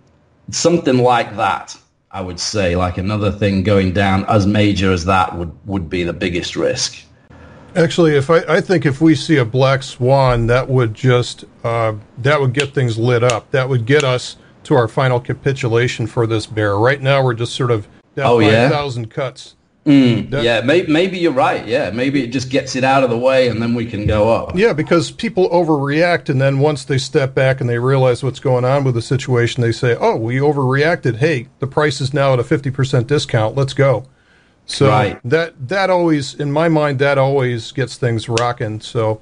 something 0.50 0.98
like 0.98 1.36
that, 1.38 1.77
I 2.12 2.22
would 2.22 2.39
say, 2.39 2.75
like 2.75 2.98
another 2.98 3.32
thing 3.32 3.63
going 3.63 3.94
down 3.94 4.25
as 4.25 4.46
major 4.46 4.92
as 4.92 5.06
that 5.06 5.38
would, 5.38 5.51
would 5.65 5.89
be 5.89 6.04
the 6.04 6.13
biggest 6.13 6.56
risk. 6.56 7.04
Actually, 7.75 8.18
if 8.18 8.30
I, 8.30 8.39
I 8.50 8.62
think 8.62 8.86
if 8.86 9.00
we 9.00 9.15
see 9.15 9.38
a 9.38 9.46
black 9.46 9.84
swan, 9.84 10.48
that 10.48 10.68
would 10.68 10.94
just 10.94 11.46
uh, 11.63 11.94
that 12.18 12.42
would 12.42 12.54
get 12.54 12.74
things 12.74 12.98
lit 12.98 13.24
up. 13.24 13.51
That 13.51 13.70
would 13.70 13.86
get 13.86 14.04
us 14.04 14.36
to 14.63 14.75
our 14.75 14.88
final 14.88 15.20
capitulation 15.20 16.08
for 16.08 16.27
this 16.27 16.46
bear. 16.46 16.77
Right 16.77 17.01
now, 17.01 17.24
we're 17.24 17.34
just 17.34 17.53
sort 17.56 17.72
of 17.72 17.88
down 18.15 18.27
oh, 18.27 18.41
5,000 18.41 19.03
yeah? 19.03 19.10
cuts. 19.10 19.56
Mm, 19.86 20.44
yeah, 20.44 20.62
maybe, 20.62 20.91
maybe 20.91 21.18
you're 21.18 21.32
right. 21.32 21.65
Yeah, 21.65 21.89
maybe 21.89 22.24
it 22.24 22.27
just 22.27 22.51
gets 22.51 22.75
it 22.75 22.84
out 22.84 23.03
of 23.03 23.10
the 23.10 23.18
way 23.18 23.48
and 23.48 23.60
then 23.60 23.74
we 23.74 23.88
can 23.88 24.06
go 24.06 24.30
up. 24.30 24.56
Yeah, 24.56 24.74
because 24.74 25.10
people 25.10 25.50
overreact 25.50 26.30
and 26.30 26.39
then 26.39 26.60
once 26.60 26.86
they 26.86 27.00
step 27.00 27.34
back 27.34 27.62
and 27.62 27.70
they 27.70 27.80
realize 27.80 28.22
what's 28.22 28.39
going 28.39 28.63
on 28.63 28.84
with 28.84 28.94
the 28.94 29.01
situation, 29.01 29.63
they 29.63 29.72
say, 29.72 29.98
"Oh, 30.00 30.18
we 30.18 30.36
overreacted. 30.36 31.15
Hey, 31.18 31.48
the 31.58 31.65
price 31.65 32.00
is 32.00 32.13
now 32.13 32.34
at 32.34 32.39
a 32.39 32.44
50% 32.44 33.08
discount. 33.08 33.56
Let's 33.56 33.74
go." 33.74 34.06
So 34.68 34.88
right. 34.88 35.20
that 35.25 35.68
that 35.68 35.89
always 35.89 36.36
in 36.36 36.51
my 36.51 36.70
mind 36.70 37.00
that 37.00 37.18
always 37.18 37.72
gets 37.72 37.98
things 37.98 38.30
rocking. 38.30 38.82
So 38.82 39.20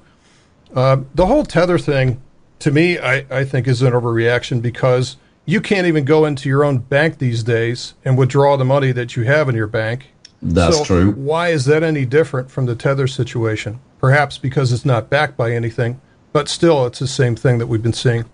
uh, 0.74 0.98
the 1.14 1.24
whole 1.24 1.44
tether 1.44 1.78
thing 1.78 2.20
to 2.58 2.70
me 2.70 2.98
I, 2.98 3.24
I 3.30 3.44
think 3.44 3.66
is 3.66 3.80
an 3.80 3.94
overreaction 3.94 4.60
because 4.60 5.16
you 5.50 5.60
can't 5.60 5.88
even 5.88 6.04
go 6.04 6.26
into 6.26 6.48
your 6.48 6.62
own 6.62 6.78
bank 6.78 7.18
these 7.18 7.42
days 7.42 7.94
and 8.04 8.16
withdraw 8.16 8.56
the 8.56 8.64
money 8.64 8.92
that 8.92 9.16
you 9.16 9.24
have 9.24 9.48
in 9.48 9.56
your 9.56 9.66
bank. 9.66 10.12
That's 10.40 10.78
so 10.78 10.84
true. 10.84 11.10
Why 11.10 11.48
is 11.48 11.64
that 11.64 11.82
any 11.82 12.06
different 12.06 12.52
from 12.52 12.66
the 12.66 12.76
tether 12.76 13.08
situation? 13.08 13.80
Perhaps 13.98 14.38
because 14.38 14.72
it's 14.72 14.84
not 14.84 15.10
backed 15.10 15.36
by 15.36 15.50
anything, 15.50 16.00
but 16.32 16.48
still 16.48 16.86
it's 16.86 17.00
the 17.00 17.08
same 17.08 17.34
thing 17.34 17.58
that 17.58 17.66
we've 17.66 17.82
been 17.82 17.92
seeing. 17.92 18.26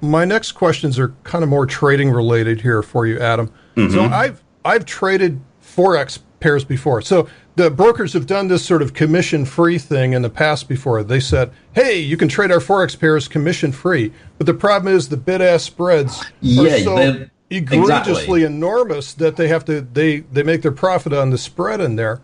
My 0.00 0.24
next 0.24 0.52
questions 0.52 0.98
are 0.98 1.14
kind 1.22 1.44
of 1.44 1.50
more 1.50 1.66
trading 1.66 2.10
related 2.10 2.62
here 2.62 2.82
for 2.82 3.06
you, 3.06 3.20
Adam. 3.20 3.52
Mm-hmm. 3.76 3.94
So 3.94 4.02
I've 4.02 4.42
I've 4.64 4.84
traded 4.84 5.40
forex 5.62 6.18
pairs 6.40 6.64
before. 6.64 7.00
So 7.00 7.28
the 7.56 7.70
brokers 7.70 8.12
have 8.12 8.26
done 8.26 8.48
this 8.48 8.64
sort 8.64 8.82
of 8.82 8.94
commission 8.94 9.44
free 9.44 9.78
thing 9.78 10.12
in 10.12 10.22
the 10.22 10.30
past 10.30 10.68
before. 10.68 11.02
They 11.02 11.20
said, 11.20 11.52
hey, 11.74 11.98
you 11.98 12.16
can 12.16 12.28
trade 12.28 12.50
our 12.50 12.58
Forex 12.58 12.98
pairs 12.98 13.28
commission 13.28 13.72
free. 13.72 14.12
But 14.38 14.46
the 14.46 14.54
problem 14.54 14.94
is 14.94 15.08
the 15.08 15.16
bid 15.16 15.42
ask 15.42 15.66
spreads 15.66 16.24
yeah, 16.40 16.74
are 16.74 16.78
so 16.78 17.26
egregiously 17.50 18.12
exactly. 18.12 18.44
enormous 18.44 19.14
that 19.14 19.36
they 19.36 19.48
have 19.48 19.64
to 19.64 19.80
they, 19.80 20.20
they 20.20 20.42
make 20.42 20.62
their 20.62 20.72
profit 20.72 21.12
on 21.12 21.30
the 21.30 21.38
spread 21.38 21.80
in 21.80 21.96
there. 21.96 22.22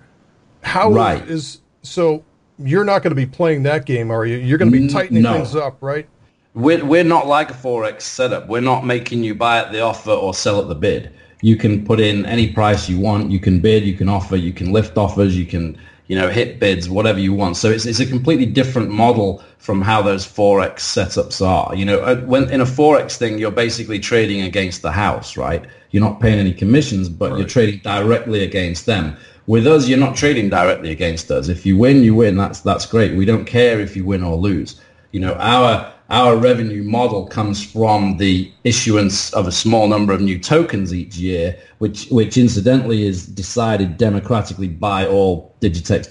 How 0.63 0.91
right. 0.91 1.23
is 1.29 1.61
so 1.83 2.25
you're 2.59 2.85
not 2.85 3.03
going 3.03 3.11
to 3.11 3.17
be 3.17 3.27
playing 3.27 3.63
that 3.65 3.87
game, 3.87 4.11
are 4.11 4.25
you? 4.25 4.37
You're 4.37 4.59
going 4.59 4.73
to 4.73 4.79
be 4.79 4.89
tightening 4.89 5.23
no. 5.23 5.35
things 5.35 5.55
up, 5.55 5.77
right? 5.83 6.09
We're, 6.55 6.85
we're 6.85 7.05
not 7.05 7.27
like 7.27 7.51
a 7.51 7.55
Forex 7.55 8.03
setup. 8.03 8.49
We're 8.49 8.63
not 8.63 8.87
making 8.87 9.23
you 9.23 9.35
buy 9.35 9.59
at 9.59 9.73
the 9.73 9.83
offer 9.83 10.13
or 10.13 10.33
sell 10.33 10.61
at 10.61 10.69
the 10.69 10.75
bid. 10.75 11.13
You 11.47 11.55
can 11.55 11.85
put 11.85 12.01
in 12.01 12.27
any 12.27 12.47
price 12.53 12.89
you 12.89 12.99
want. 12.99 13.31
You 13.31 13.39
can 13.39 13.61
bid, 13.61 13.85
you 13.85 13.95
can 13.95 14.09
offer, 14.09 14.37
you 14.37 14.53
can 14.53 14.73
lift 14.73 14.99
offers, 14.99 15.39
you 15.39 15.47
can 15.47 15.79
you 16.09 16.17
know, 16.17 16.29
hit 16.29 16.61
bids, 16.61 16.89
whatever 16.89 17.21
you 17.21 17.33
want. 17.33 17.57
So 17.57 17.71
it's, 17.71 17.87
it's 17.87 18.01
a 18.01 18.07
completely 18.07 18.47
different 18.47 18.91
model 18.91 19.43
from 19.59 19.81
how 19.81 20.03
those 20.03 20.27
Forex 20.27 20.79
setups 20.79 21.45
are. 21.45 21.75
You 21.75 21.85
know, 21.85 22.17
when 22.27 22.51
in 22.51 22.61
a 22.61 22.65
Forex 22.65 23.17
thing, 23.17 23.39
you're 23.39 23.51
basically 23.51 23.99
trading 23.99 24.43
against 24.43 24.83
the 24.83 24.91
house, 24.91 25.37
right? 25.37 25.65
You're 25.91 26.03
not 26.03 26.21
paying 26.21 26.39
any 26.39 26.53
commissions, 26.53 27.09
but 27.09 27.31
right. 27.31 27.39
you're 27.39 27.49
trading 27.49 27.81
directly 27.81 28.43
against 28.45 28.87
them. 28.87 29.17
With 29.47 29.67
us, 29.69 29.89
you're 29.89 29.99
not 29.99 30.17
trading 30.17 30.49
directly 30.49 30.91
against 30.91 31.31
us. 31.31 31.49
If 31.49 31.65
you 31.65 31.77
win, 31.77 32.03
you 32.03 32.15
win. 32.15 32.37
That's, 32.37 32.61
that's 32.61 32.87
great. 32.87 33.15
We 33.15 33.25
don't 33.25 33.45
care 33.45 33.81
if 33.81 33.97
you 33.97 34.05
win 34.05 34.23
or 34.23 34.37
lose. 34.37 34.81
You 35.13 35.21
know, 35.21 35.35
our 35.35 35.93
our 36.09 36.37
revenue 36.37 36.85
model 36.85 37.27
comes 37.27 37.65
from 37.65 38.17
the 38.19 38.53
issuance 38.63 39.33
of 39.33 39.49
a 39.49 39.53
small 39.53 39.89
number 39.89 40.13
of 40.13 40.21
new 40.21 40.39
tokens 40.39 40.95
each 40.95 41.17
year, 41.17 41.59
which, 41.79 42.07
which 42.11 42.37
incidentally 42.37 43.05
is 43.07 43.27
decided 43.27 43.97
democratically 43.97 44.69
by 44.69 45.07
all 45.07 45.55
Digitex 45.61 46.09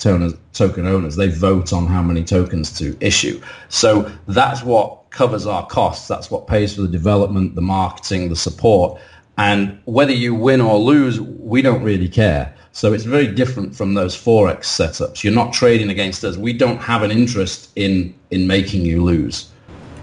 token 0.54 0.88
owners. 0.88 1.16
They 1.16 1.30
vote 1.30 1.72
on 1.72 1.88
how 1.88 2.02
many 2.02 2.26
tokens 2.26 2.78
to 2.80 2.98
issue. 3.00 3.42
So 3.70 4.12
that's 4.28 4.64
what 4.64 5.10
covers 5.12 5.48
our 5.48 5.66
costs. 5.68 6.10
That's 6.10 6.30
what 6.30 6.48
pays 6.48 6.76
for 6.76 6.82
the 6.82 6.90
development, 6.90 7.56
the 7.56 7.62
marketing, 7.62 8.28
the 8.28 8.36
support. 8.36 9.00
And 9.38 9.80
whether 9.86 10.14
you 10.14 10.36
win 10.36 10.60
or 10.60 10.78
lose, 10.78 11.22
we 11.22 11.62
don't 11.62 11.84
really 11.84 12.10
care. 12.10 12.54
So 12.74 12.92
it's 12.92 13.06
very 13.06 13.28
different 13.28 13.74
from 13.74 13.94
those 13.94 14.14
Forex 14.14 14.64
setups. 14.64 15.24
You're 15.24 15.34
not 15.34 15.54
trading 15.54 15.90
against 15.90 16.26
us. 16.26 16.36
We 16.36 16.52
don't 16.52 16.80
have 16.80 17.04
an 17.04 17.12
interest 17.12 17.70
in, 17.78 18.14
in 18.32 18.46
making 18.48 18.84
you 18.84 19.02
lose. 19.02 19.52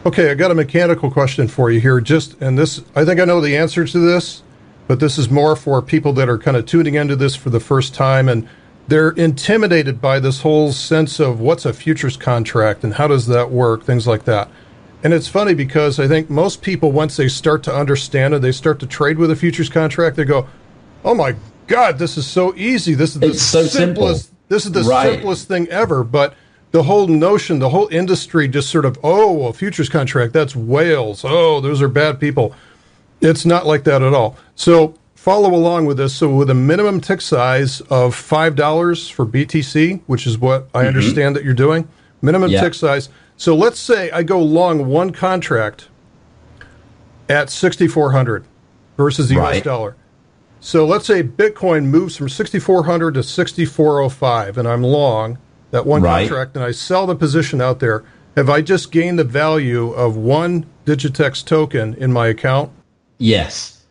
Okay, 0.04 0.32
I 0.32 0.35
got 0.35 0.50
a 0.50 0.54
mechanical 0.54 1.12
question 1.12 1.47
for 1.47 1.71
you 1.71 1.80
here. 1.80 2.00
Just 2.00 2.40
and 2.40 2.59
this, 2.59 2.82
I 2.97 3.04
think 3.04 3.21
I 3.21 3.25
know 3.25 3.40
the 3.40 3.56
answer 3.56 3.87
to 3.87 3.99
this, 4.00 4.42
but 4.88 4.99
this 4.99 5.16
is 5.16 5.30
more 5.30 5.54
for 5.54 5.80
people 5.80 6.12
that 6.14 6.28
are 6.28 6.38
kind 6.38 6.56
of 6.56 6.66
tuning 6.66 6.97
into 6.97 7.14
this 7.14 7.37
for 7.37 7.50
the 7.50 7.61
first 7.61 7.94
time 7.94 8.28
and 8.28 8.49
they're 8.88 9.11
intimidated 9.11 10.00
by 10.00 10.18
this 10.18 10.40
whole 10.40 10.73
sense 10.73 11.21
of 11.21 11.38
what's 11.38 11.64
a 11.64 11.73
futures 11.73 12.16
contract 12.16 12.82
and 12.82 12.94
how 12.94 13.06
does 13.06 13.28
that 13.28 13.52
work, 13.52 13.85
things 13.85 14.09
like 14.09 14.25
that. 14.25 14.50
And 15.04 15.14
it's 15.14 15.28
funny 15.28 15.54
because 15.54 16.00
I 16.00 16.09
think 16.09 16.28
most 16.28 16.62
people, 16.62 16.90
once 16.90 17.16
they 17.16 17.28
start 17.28 17.62
to 17.64 17.75
understand 17.75 18.35
it, 18.35 18.42
they 18.42 18.50
start 18.50 18.80
to 18.80 18.88
trade 18.88 19.18
with 19.18 19.30
a 19.30 19.37
futures 19.37 19.68
contract. 19.68 20.16
They 20.16 20.25
go, 20.25 20.49
"Oh 21.04 21.14
my 21.14 21.37
God, 21.68 21.99
this 21.99 22.16
is 22.18 22.26
so 22.26 22.52
easy! 22.56 22.94
This 22.94 23.14
is 23.14 23.21
the 23.21 23.35
so 23.35 23.62
simplest. 23.64 24.25
Simple. 24.25 24.38
This 24.49 24.66
is 24.66 24.73
the 24.73 24.82
right. 24.82 25.12
simplest 25.12 25.47
thing 25.47 25.68
ever." 25.68 26.02
But 26.02 26.35
the 26.73 26.83
whole 26.83 27.07
notion, 27.07 27.59
the 27.59 27.69
whole 27.69 27.88
industry 27.88 28.49
just 28.49 28.71
sort 28.71 28.85
of, 28.85 28.99
oh, 29.05 29.47
a 29.47 29.52
futures 29.52 29.88
contract, 29.88 30.33
that's 30.33 30.57
whales. 30.57 31.23
Oh, 31.25 31.61
those 31.61 31.81
are 31.83 31.88
bad 31.88 32.19
people. 32.19 32.55
It's 33.21 33.47
not 33.47 33.67
like 33.67 33.85
that 33.85 34.02
at 34.02 34.14
all. 34.14 34.37
So 34.57 34.95
follow 35.14 35.55
along 35.55 35.85
with 35.85 35.99
this. 35.99 36.14
So 36.14 36.35
with 36.35 36.50
a 36.50 36.55
minimum 36.55 37.00
tick 37.00 37.21
size 37.21 37.83
of 37.83 38.17
$5 38.17 39.12
for 39.12 39.26
BTC, 39.26 40.00
which 40.07 40.26
is 40.26 40.38
what 40.38 40.69
I 40.75 40.81
mm-hmm. 40.81 40.88
understand 40.88 41.37
that 41.37 41.45
you're 41.45 41.55
doing, 41.55 41.88
minimum 42.23 42.50
yeah. 42.50 42.62
tick 42.62 42.75
size. 42.75 43.11
So 43.37 43.55
let's 43.55 43.79
say 43.79 44.11
I 44.11 44.23
go 44.23 44.41
long 44.41 44.87
one 44.87 45.12
contract 45.12 45.88
at 47.29 47.50
6,400 47.50 48.45
versus 48.97 49.29
the 49.29 49.37
right. 49.37 49.57
US 49.57 49.62
dollar. 49.62 49.97
So 50.61 50.87
let's 50.87 51.07
say 51.07 51.23
Bitcoin 51.23 51.87
moves 51.87 52.17
from 52.17 52.29
6,400 52.29 53.14
to 53.14 53.23
6,405 53.23 54.59
and 54.59 54.67
I'm 54.67 54.83
long 54.83 55.38
that 55.73 55.85
one 55.85 56.02
right. 56.02 56.29
contract 56.29 56.55
and 56.55 56.64
I 56.64 56.71
sell 56.71 57.07
the 57.07 57.17
position 57.17 57.61
out 57.61 57.81
there, 57.81 58.05
have 58.37 58.49
I 58.49 58.61
just 58.61 58.93
gained 58.93 59.19
the 59.19 59.25
value 59.25 59.91
of 59.93 60.17
one 60.17 60.67
Digitex 60.87 61.45
token 61.45 61.95
in 61.95 62.12
my 62.12 62.29
account? 62.29 62.71
Yes. 63.19 63.85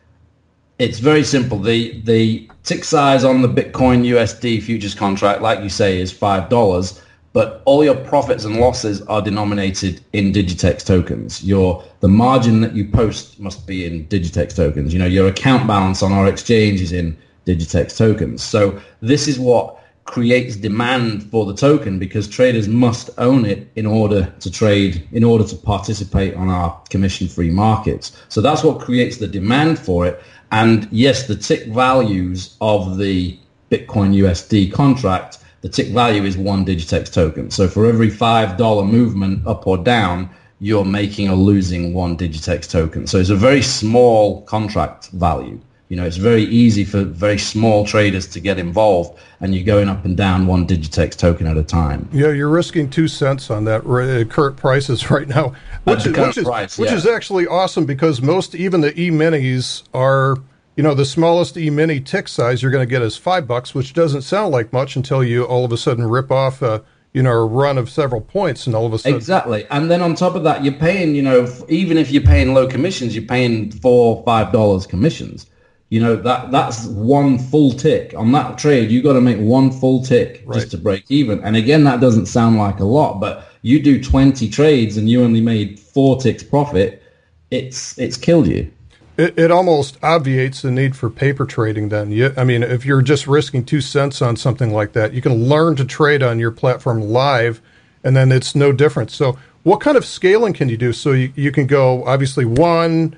It's 0.80 1.00
very 1.00 1.24
simple. 1.24 1.60
The 1.60 2.02
the 2.02 2.50
tick 2.64 2.84
size 2.84 3.24
on 3.24 3.42
the 3.42 3.48
Bitcoin 3.48 4.04
USD 4.08 4.64
futures 4.64 4.96
contract, 4.96 5.42
like 5.42 5.62
you 5.62 5.70
say, 5.70 6.02
is 6.02 6.12
five 6.12 6.50
dollars, 6.50 7.00
but 7.34 7.62
all 7.66 7.84
your 7.84 7.96
profits 7.96 8.46
and 8.46 8.60
losses 8.60 9.02
are 9.04 9.22
denominated 9.22 10.02
in 10.14 10.34
Digitex 10.34 10.84
tokens. 10.84 11.44
Your 11.44 11.84
the 12.00 12.08
margin 12.08 12.62
that 12.62 12.76
you 12.76 12.86
post 12.90 13.40
must 13.40 13.68
be 13.68 13.86
in 13.86 14.08
Digitex 14.08 14.56
tokens. 14.56 14.92
You 14.92 15.00
know, 15.00 15.06
your 15.06 15.28
account 15.28 15.68
balance 15.68 16.02
on 16.02 16.12
our 16.12 16.28
exchange 16.28 16.82
is 16.82 16.92
in 16.92 17.16
Digitex 17.46 17.96
tokens. 17.96 18.42
So 18.42 18.80
this 19.02 19.28
is 19.28 19.40
what 19.40 19.81
creates 20.06 20.56
demand 20.56 21.24
for 21.32 21.46
the 21.46 21.54
token 21.54 22.00
because 22.00 22.28
traders 22.28 22.68
must 22.68 23.10
own 23.18 23.46
it 23.46 23.68
in 23.76 23.86
order 23.86 24.34
to 24.40 24.52
trade, 24.52 25.08
in 25.12 25.24
order 25.24 25.44
to 25.44 25.56
participate 25.56 26.36
on 26.36 26.50
our 26.50 26.80
commission-free 26.90 27.52
markets. 27.52 28.12
So 28.30 28.42
that's 28.42 28.64
what 28.64 28.82
creates 28.82 29.18
the 29.18 29.28
demand 29.28 29.80
for 29.80 30.06
it. 30.06 30.22
And 30.52 30.88
yes, 30.92 31.28
the 31.28 31.36
tick 31.36 31.68
values 31.68 32.58
of 32.60 32.98
the 32.98 33.38
Bitcoin 33.70 34.14
USD 34.14 34.74
contract, 34.74 35.38
the 35.62 35.70
tick 35.70 35.90
value 35.90 36.24
is 36.24 36.38
one 36.38 36.66
Digitex 36.66 37.14
token. 37.14 37.50
So 37.52 37.68
for 37.68 37.86
every 37.86 38.10
$5 38.10 38.90
movement 38.90 39.48
up 39.48 39.66
or 39.66 39.78
down, 39.78 40.30
you're 40.60 40.86
making 40.86 41.30
or 41.30 41.36
losing 41.36 41.94
one 41.94 42.18
Digitex 42.18 42.70
token. 42.70 43.08
So 43.08 43.18
it's 43.18 43.30
a 43.30 43.36
very 43.36 43.62
small 43.62 44.42
contract 44.42 45.10
value. 45.12 45.60
You 45.92 45.98
know, 45.98 46.06
it's 46.06 46.16
very 46.16 46.44
easy 46.44 46.86
for 46.86 47.04
very 47.04 47.38
small 47.38 47.86
traders 47.86 48.26
to 48.28 48.40
get 48.40 48.58
involved, 48.58 49.20
and 49.42 49.54
you're 49.54 49.66
going 49.66 49.90
up 49.90 50.06
and 50.06 50.16
down 50.16 50.48
one 50.48 50.66
Digitex 50.66 51.18
token 51.18 51.48
at 51.48 51.58
a 51.58 51.64
time. 51.64 52.08
Yeah, 52.14 52.30
you're 52.30 52.48
risking 52.48 52.90
two 52.90 53.10
cents 53.10 53.52
on 53.52 53.66
that 53.66 53.82
uh, 53.82 54.24
current 54.34 54.56
prices 54.56 55.12
right 55.12 55.28
now, 55.28 55.54
which, 55.84 56.06
is, 56.06 56.18
which, 56.18 56.38
is, 56.38 56.46
price, 56.46 56.78
which 56.78 56.92
yeah. 56.92 56.96
is 56.96 57.06
actually 57.06 57.46
awesome 57.46 57.84
because 57.86 58.22
most, 58.22 58.56
even 58.56 58.80
the 58.80 58.98
e-minis 58.98 59.84
are, 59.94 60.38
you 60.78 60.84
know, 60.84 60.94
the 60.94 61.04
smallest 61.04 61.58
e-mini 61.58 62.00
tick 62.00 62.30
size 62.30 62.62
you're 62.62 62.72
going 62.72 62.88
to 62.88 62.90
get 62.90 63.02
is 63.02 63.18
five 63.18 63.46
bucks, 63.46 63.76
which 63.76 63.94
doesn't 63.94 64.22
sound 64.22 64.54
like 64.54 64.72
much 64.72 64.96
until 64.96 65.22
you 65.22 65.44
all 65.44 65.66
of 65.66 65.74
a 65.74 65.78
sudden 65.78 66.08
rip 66.08 66.32
off 66.32 66.62
a, 66.62 66.82
you 67.12 67.22
know, 67.22 67.34
a 67.34 67.46
run 67.46 67.78
of 67.78 67.90
several 67.90 68.22
points, 68.22 68.66
and 68.66 68.78
all 68.78 68.86
of 68.86 68.94
a 68.94 68.98
sudden 68.98 69.18
exactly. 69.18 69.68
And 69.70 69.92
then 69.92 70.02
on 70.02 70.16
top 70.16 70.36
of 70.36 70.46
that, 70.46 70.64
you're 70.64 70.72
paying, 70.72 71.16
you 71.16 71.22
know, 71.22 71.54
even 71.68 71.98
if 71.98 72.12
you're 72.12 72.24
paying 72.24 72.54
low 72.54 72.66
commissions, 72.66 73.14
you're 73.14 73.26
paying 73.26 73.72
four, 73.72 74.24
five 74.24 74.54
dollars 74.54 74.88
commissions. 74.88 75.48
You 75.92 76.00
know 76.00 76.16
that 76.16 76.52
that's 76.52 76.86
one 76.86 77.38
full 77.38 77.74
tick 77.74 78.14
on 78.16 78.32
that 78.32 78.58
trade. 78.58 78.90
You 78.90 79.04
got 79.04 79.12
to 79.12 79.20
make 79.20 79.38
one 79.40 79.72
full 79.72 80.02
tick 80.02 80.42
right. 80.46 80.56
just 80.56 80.72
to 80.72 80.78
break 80.78 81.04
even. 81.10 81.44
And 81.44 81.58
again, 81.58 81.84
that 81.84 82.00
doesn't 82.00 82.28
sound 82.28 82.58
like 82.58 82.80
a 82.80 82.86
lot, 82.86 83.20
but 83.20 83.50
you 83.62 83.84
do 83.84 84.02
twenty 84.02 84.50
trades 84.50 84.96
and 84.96 85.10
you 85.10 85.22
only 85.22 85.42
made 85.42 85.82
four 85.82 86.16
ticks 86.16 86.44
profit. 86.44 87.04
It's 87.52 88.00
it's 88.00 88.16
killed 88.16 88.48
you. 88.48 88.72
It, 89.18 89.38
it 89.38 89.52
almost 89.52 89.98
obviates 90.02 90.62
the 90.62 90.72
need 90.72 90.96
for 90.96 91.10
paper 91.10 91.46
trading. 91.46 91.90
Then, 91.90 92.10
you, 92.10 92.34
I 92.38 92.46
mean, 92.46 92.64
if 92.64 92.86
you're 92.86 93.02
just 93.02 93.28
risking 93.28 93.66
two 93.66 93.82
cents 93.82 94.22
on 94.22 94.38
something 94.38 94.72
like 94.72 94.94
that, 94.94 95.14
you 95.14 95.22
can 95.22 95.50
learn 95.50 95.76
to 95.76 95.84
trade 95.84 96.24
on 96.24 96.40
your 96.40 96.52
platform 96.52 97.02
live, 97.02 97.60
and 98.02 98.16
then 98.16 98.32
it's 98.32 98.56
no 98.56 98.72
different. 98.72 99.12
So, 99.12 99.38
what 99.64 99.82
kind 99.82 99.98
of 99.98 100.06
scaling 100.06 100.54
can 100.54 100.70
you 100.70 100.78
do? 100.78 100.94
So 100.94 101.12
you, 101.12 101.34
you 101.36 101.52
can 101.52 101.68
go 101.68 102.06
obviously 102.06 102.46
one. 102.46 103.18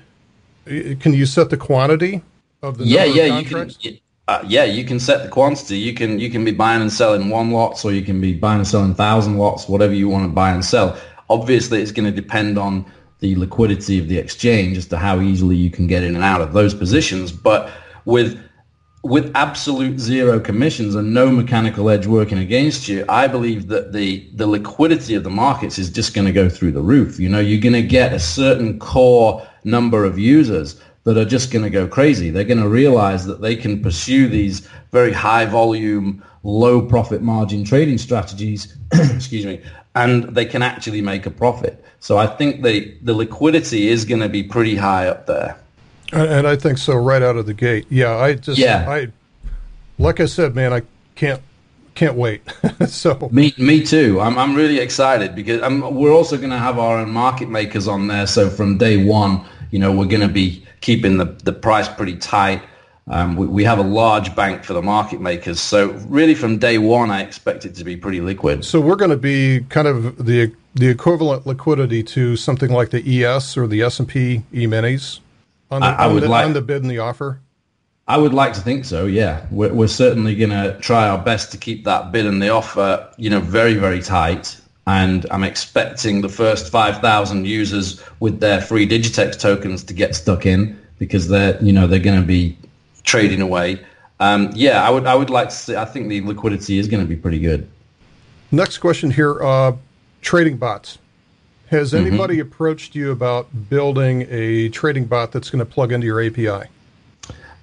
Can 0.66 1.14
you 1.14 1.24
set 1.24 1.50
the 1.50 1.56
quantity? 1.56 2.22
Of 2.64 2.78
the 2.78 2.84
yeah, 2.84 3.04
yeah, 3.04 3.38
you 3.38 3.44
can. 3.44 3.70
Uh, 4.26 4.42
yeah, 4.46 4.64
you 4.64 4.84
can 4.84 4.98
set 4.98 5.22
the 5.22 5.28
quantity. 5.28 5.76
You 5.76 5.92
can 5.92 6.18
you 6.18 6.30
can 6.30 6.44
be 6.44 6.50
buying 6.50 6.80
and 6.80 6.90
selling 6.90 7.28
one 7.28 7.50
lots, 7.50 7.84
or 7.84 7.92
you 7.92 8.02
can 8.02 8.20
be 8.20 8.32
buying 8.32 8.58
and 8.58 8.66
selling 8.66 8.94
thousand 8.94 9.36
lots, 9.36 9.68
whatever 9.68 9.92
you 9.92 10.08
want 10.08 10.24
to 10.24 10.32
buy 10.32 10.50
and 10.50 10.64
sell. 10.64 10.98
Obviously, 11.28 11.82
it's 11.82 11.92
going 11.92 12.06
to 12.06 12.20
depend 12.22 12.58
on 12.58 12.86
the 13.20 13.36
liquidity 13.36 13.98
of 13.98 14.08
the 14.08 14.16
exchange 14.16 14.78
as 14.78 14.86
to 14.86 14.96
how 14.96 15.20
easily 15.20 15.56
you 15.56 15.70
can 15.70 15.86
get 15.86 16.02
in 16.02 16.14
and 16.14 16.24
out 16.24 16.40
of 16.40 16.54
those 16.54 16.74
positions. 16.74 17.32
But 17.32 17.70
with 18.06 18.40
with 19.02 19.30
absolute 19.34 20.00
zero 20.00 20.40
commissions 20.40 20.94
and 20.94 21.12
no 21.12 21.30
mechanical 21.30 21.90
edge 21.90 22.06
working 22.06 22.38
against 22.38 22.88
you, 22.88 23.04
I 23.10 23.26
believe 23.26 23.68
that 23.68 23.92
the 23.92 24.26
the 24.34 24.46
liquidity 24.46 25.14
of 25.14 25.22
the 25.22 25.30
markets 25.30 25.78
is 25.78 25.90
just 25.90 26.14
going 26.14 26.26
to 26.26 26.32
go 26.32 26.48
through 26.48 26.72
the 26.72 26.80
roof. 26.80 27.20
You 27.20 27.28
know, 27.28 27.40
you're 27.40 27.60
going 27.60 27.74
to 27.74 27.82
get 27.82 28.14
a 28.14 28.18
certain 28.18 28.78
core 28.78 29.46
number 29.64 30.06
of 30.06 30.18
users 30.18 30.80
that 31.04 31.18
are 31.18 31.24
just 31.24 31.50
going 31.50 31.62
to 31.62 31.70
go 31.70 31.86
crazy. 31.86 32.30
They're 32.30 32.44
going 32.44 32.62
to 32.62 32.68
realize 32.68 33.26
that 33.26 33.40
they 33.40 33.56
can 33.56 33.82
pursue 33.82 34.28
these 34.28 34.60
very 34.90 35.12
high 35.12 35.44
volume, 35.44 36.24
low 36.42 36.80
profit 36.80 37.22
margin 37.22 37.64
trading 37.64 37.98
strategies, 37.98 38.76
excuse 38.92 39.44
me, 39.44 39.62
and 39.94 40.24
they 40.34 40.46
can 40.46 40.62
actually 40.62 41.00
make 41.00 41.26
a 41.26 41.30
profit. 41.30 41.84
So 42.00 42.18
I 42.18 42.26
think 42.26 42.62
the, 42.62 42.96
the 43.02 43.14
liquidity 43.14 43.88
is 43.88 44.04
going 44.04 44.20
to 44.20 44.28
be 44.28 44.42
pretty 44.42 44.76
high 44.76 45.08
up 45.08 45.26
there. 45.26 45.58
And 46.12 46.46
I 46.46 46.56
think 46.56 46.78
so 46.78 46.94
right 46.94 47.22
out 47.22 47.36
of 47.36 47.46
the 47.46 47.54
gate. 47.54 47.86
Yeah, 47.90 48.16
I 48.16 48.34
just, 48.34 48.58
yeah. 48.58 48.88
I, 48.88 49.08
like 49.98 50.20
I 50.20 50.26
said, 50.26 50.54
man, 50.54 50.72
I 50.72 50.82
can't 51.14 51.40
can't 51.94 52.16
wait. 52.16 52.42
so 52.88 53.28
me, 53.30 53.54
me 53.56 53.84
too. 53.84 54.20
I'm, 54.20 54.36
I'm 54.36 54.54
really 54.54 54.80
excited 54.80 55.34
because 55.34 55.62
I'm, 55.62 55.94
we're 55.94 56.12
also 56.12 56.36
going 56.36 56.50
to 56.50 56.58
have 56.58 56.78
our 56.78 56.98
own 56.98 57.10
market 57.10 57.48
makers 57.48 57.86
on 57.86 58.08
there. 58.08 58.26
So 58.26 58.50
from 58.50 58.78
day 58.78 59.04
one, 59.04 59.44
you 59.74 59.80
know, 59.80 59.90
we're 59.90 60.04
going 60.04 60.20
to 60.20 60.28
be 60.28 60.64
keeping 60.82 61.16
the, 61.16 61.24
the 61.24 61.52
price 61.52 61.88
pretty 61.88 62.16
tight. 62.16 62.62
Um, 63.08 63.34
we, 63.34 63.48
we, 63.48 63.64
have 63.64 63.80
a 63.80 63.82
large 63.82 64.36
bank 64.36 64.62
for 64.62 64.72
the 64.72 64.80
market 64.80 65.20
makers. 65.20 65.60
So 65.60 65.90
really 66.06 66.36
from 66.36 66.58
day 66.58 66.78
one, 66.78 67.10
I 67.10 67.22
expect 67.22 67.64
it 67.64 67.74
to 67.74 67.82
be 67.82 67.96
pretty 67.96 68.20
liquid. 68.20 68.64
So 68.64 68.80
we're 68.80 68.94
going 68.94 69.10
to 69.10 69.16
be 69.16 69.66
kind 69.70 69.88
of 69.88 70.24
the 70.26 70.52
the 70.76 70.86
equivalent 70.86 71.44
liquidity 71.44 72.04
to 72.04 72.36
something 72.36 72.70
like 72.70 72.90
the 72.90 73.24
ES 73.24 73.56
or 73.56 73.66
the 73.66 73.82
S&P 73.82 74.42
E-minis 74.52 75.18
on 75.72 75.80
the, 75.80 75.88
I, 75.88 76.04
I 76.04 76.08
on, 76.08 76.20
the 76.20 76.28
like, 76.28 76.46
on 76.46 76.52
the 76.52 76.62
bid 76.62 76.82
and 76.82 76.90
the 76.90 77.00
offer? 77.00 77.40
I 78.06 78.16
would 78.16 78.32
like 78.32 78.52
to 78.54 78.60
think 78.60 78.84
so. 78.84 79.06
Yeah, 79.06 79.44
we're, 79.50 79.74
we're 79.74 79.88
certainly 79.88 80.36
going 80.36 80.50
to 80.50 80.78
try 80.78 81.08
our 81.08 81.18
best 81.18 81.50
to 81.50 81.58
keep 81.58 81.84
that 81.84 82.12
bid 82.12 82.26
and 82.26 82.40
the 82.40 82.50
offer, 82.50 83.12
you 83.16 83.28
know, 83.28 83.40
very 83.40 83.74
very 83.74 84.00
tight. 84.00 84.56
And 84.86 85.24
I'm 85.30 85.44
expecting 85.44 86.20
the 86.20 86.28
first 86.28 86.70
5,000 86.70 87.46
users 87.46 88.02
with 88.20 88.40
their 88.40 88.60
free 88.60 88.86
Digitex 88.86 89.38
tokens 89.38 89.82
to 89.84 89.94
get 89.94 90.14
stuck 90.14 90.44
in 90.44 90.78
because 90.98 91.28
they're, 91.28 91.62
you 91.62 91.72
know, 91.72 91.86
they're 91.86 91.98
going 91.98 92.20
to 92.20 92.26
be 92.26 92.56
trading 93.02 93.40
away. 93.40 93.84
Um, 94.20 94.50
yeah, 94.54 94.86
I 94.86 94.90
would 94.90 95.06
I 95.06 95.14
would 95.14 95.30
like 95.30 95.48
to 95.48 95.54
see. 95.54 95.76
I 95.76 95.84
think 95.84 96.08
the 96.08 96.20
liquidity 96.20 96.78
is 96.78 96.88
going 96.88 97.02
to 97.02 97.08
be 97.08 97.16
pretty 97.16 97.40
good. 97.40 97.68
Next 98.52 98.78
question 98.78 99.10
here: 99.10 99.42
uh, 99.42 99.72
trading 100.20 100.56
bots. 100.56 100.98
Has 101.68 101.92
mm-hmm. 101.92 102.06
anybody 102.06 102.34
mm-hmm. 102.34 102.48
approached 102.48 102.94
you 102.94 103.10
about 103.10 103.48
building 103.68 104.26
a 104.30 104.68
trading 104.68 105.06
bot 105.06 105.32
that's 105.32 105.50
going 105.50 105.58
to 105.58 105.64
plug 105.64 105.92
into 105.92 106.06
your 106.06 106.22
API? 106.22 106.68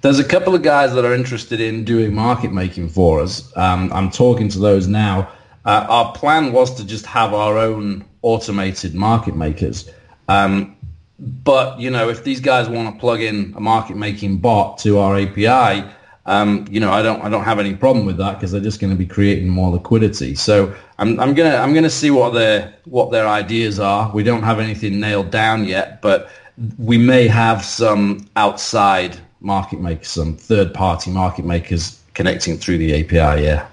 There's 0.02 0.18
a 0.18 0.24
couple 0.24 0.54
of 0.54 0.62
guys 0.62 0.92
that 0.94 1.04
are 1.04 1.14
interested 1.14 1.60
in 1.60 1.84
doing 1.84 2.12
market 2.12 2.52
making 2.52 2.88
for 2.88 3.20
us. 3.20 3.56
Um, 3.56 3.92
I'm 3.92 4.10
talking 4.10 4.48
to 4.50 4.58
those 4.58 4.88
now. 4.88 5.30
Uh, 5.64 5.86
our 5.88 6.12
plan 6.12 6.52
was 6.52 6.74
to 6.74 6.84
just 6.84 7.06
have 7.06 7.32
our 7.32 7.58
own 7.58 8.04
automated 8.22 8.94
market 8.94 9.36
makers. 9.36 9.90
Um, 10.28 10.76
but 11.18 11.78
you 11.78 11.90
know, 11.90 12.08
if 12.08 12.24
these 12.24 12.40
guys 12.40 12.68
want 12.68 12.92
to 12.92 13.00
plug 13.00 13.20
in 13.20 13.54
a 13.56 13.60
market 13.60 13.96
making 13.96 14.38
bot 14.38 14.78
to 14.78 14.98
our 14.98 15.18
API, 15.18 15.88
um, 16.26 16.66
you 16.70 16.80
know, 16.80 16.92
I 16.92 17.02
don't 17.02 17.22
I 17.22 17.28
don't 17.28 17.44
have 17.44 17.58
any 17.58 17.74
problem 17.74 18.06
with 18.06 18.16
that 18.18 18.34
because 18.34 18.52
they're 18.52 18.60
just 18.60 18.80
going 18.80 18.92
to 18.92 18.98
be 18.98 19.06
creating 19.06 19.48
more 19.48 19.70
liquidity. 19.70 20.34
So 20.34 20.74
I'm 20.98 21.18
I'm 21.18 21.34
gonna 21.34 21.56
I'm 21.56 21.74
gonna 21.74 21.90
see 21.90 22.10
what 22.10 22.30
their 22.30 22.74
what 22.84 23.10
their 23.10 23.26
ideas 23.26 23.80
are. 23.80 24.10
We 24.12 24.22
don't 24.22 24.42
have 24.42 24.60
anything 24.60 25.00
nailed 25.00 25.30
down 25.30 25.64
yet, 25.64 26.00
but 26.00 26.30
we 26.78 26.98
may 26.98 27.26
have 27.26 27.64
some 27.64 28.28
outside 28.36 29.18
market 29.40 29.80
makers, 29.80 30.08
some 30.08 30.36
third 30.36 30.72
party 30.72 31.10
market 31.10 31.44
makers 31.44 32.00
connecting 32.14 32.56
through 32.56 32.78
the 32.78 33.00
API. 33.00 33.42
Yeah. 33.42 33.66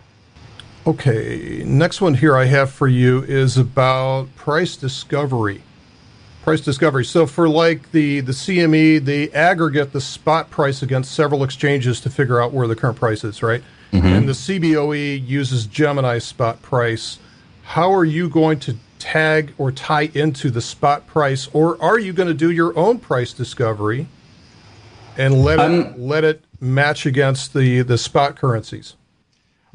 Okay. 0.89 1.63
Next 1.65 2.01
one 2.01 2.15
here 2.15 2.36
I 2.36 2.46
have 2.46 2.72
for 2.72 2.88
you 2.88 3.24
is 3.24 3.58
about 3.58 4.36
price 4.36 4.75
discovery 4.75 5.63
price 6.50 6.62
discovery. 6.62 7.05
So 7.05 7.27
for 7.27 7.48
like 7.48 7.91
the 7.91 8.22
the 8.22 8.31
CME, 8.31 9.05
they 9.05 9.29
aggregate 9.31 9.91
the 9.91 10.01
spot 10.01 10.50
price 10.50 10.81
against 10.81 11.13
several 11.13 11.43
exchanges 11.43 12.01
to 12.01 12.10
figure 12.10 12.41
out 12.41 12.53
where 12.53 12.67
the 12.67 12.75
current 12.75 12.98
price 12.98 13.24
is, 13.24 13.43
right? 13.43 13.62
Mm-hmm. 13.91 14.08
And 14.08 14.27
the 14.27 14.34
CBOE 14.34 15.27
uses 15.27 15.67
Gemini 15.67 16.17
spot 16.17 16.62
price. 16.63 17.19
How 17.63 17.93
are 17.93 18.05
you 18.05 18.29
going 18.29 18.60
to 18.62 18.77
tag 18.98 19.53
or 19.60 19.72
tie 19.72 20.10
into 20.15 20.50
the 20.50 20.62
spot 20.62 21.05
price, 21.05 21.48
or 21.53 21.79
are 21.84 22.00
you 22.00 22.13
going 22.13 22.29
to 22.29 22.34
do 22.34 22.50
your 22.50 22.75
own 22.75 22.98
price 22.98 23.31
discovery 23.31 24.08
and 25.17 25.43
let 25.43 25.60
um, 25.60 25.74
it 25.74 26.00
let 26.00 26.24
it 26.24 26.43
match 26.60 27.05
against 27.05 27.53
the 27.53 27.84
the 27.84 27.98
spot 27.98 28.36
currencies? 28.36 28.96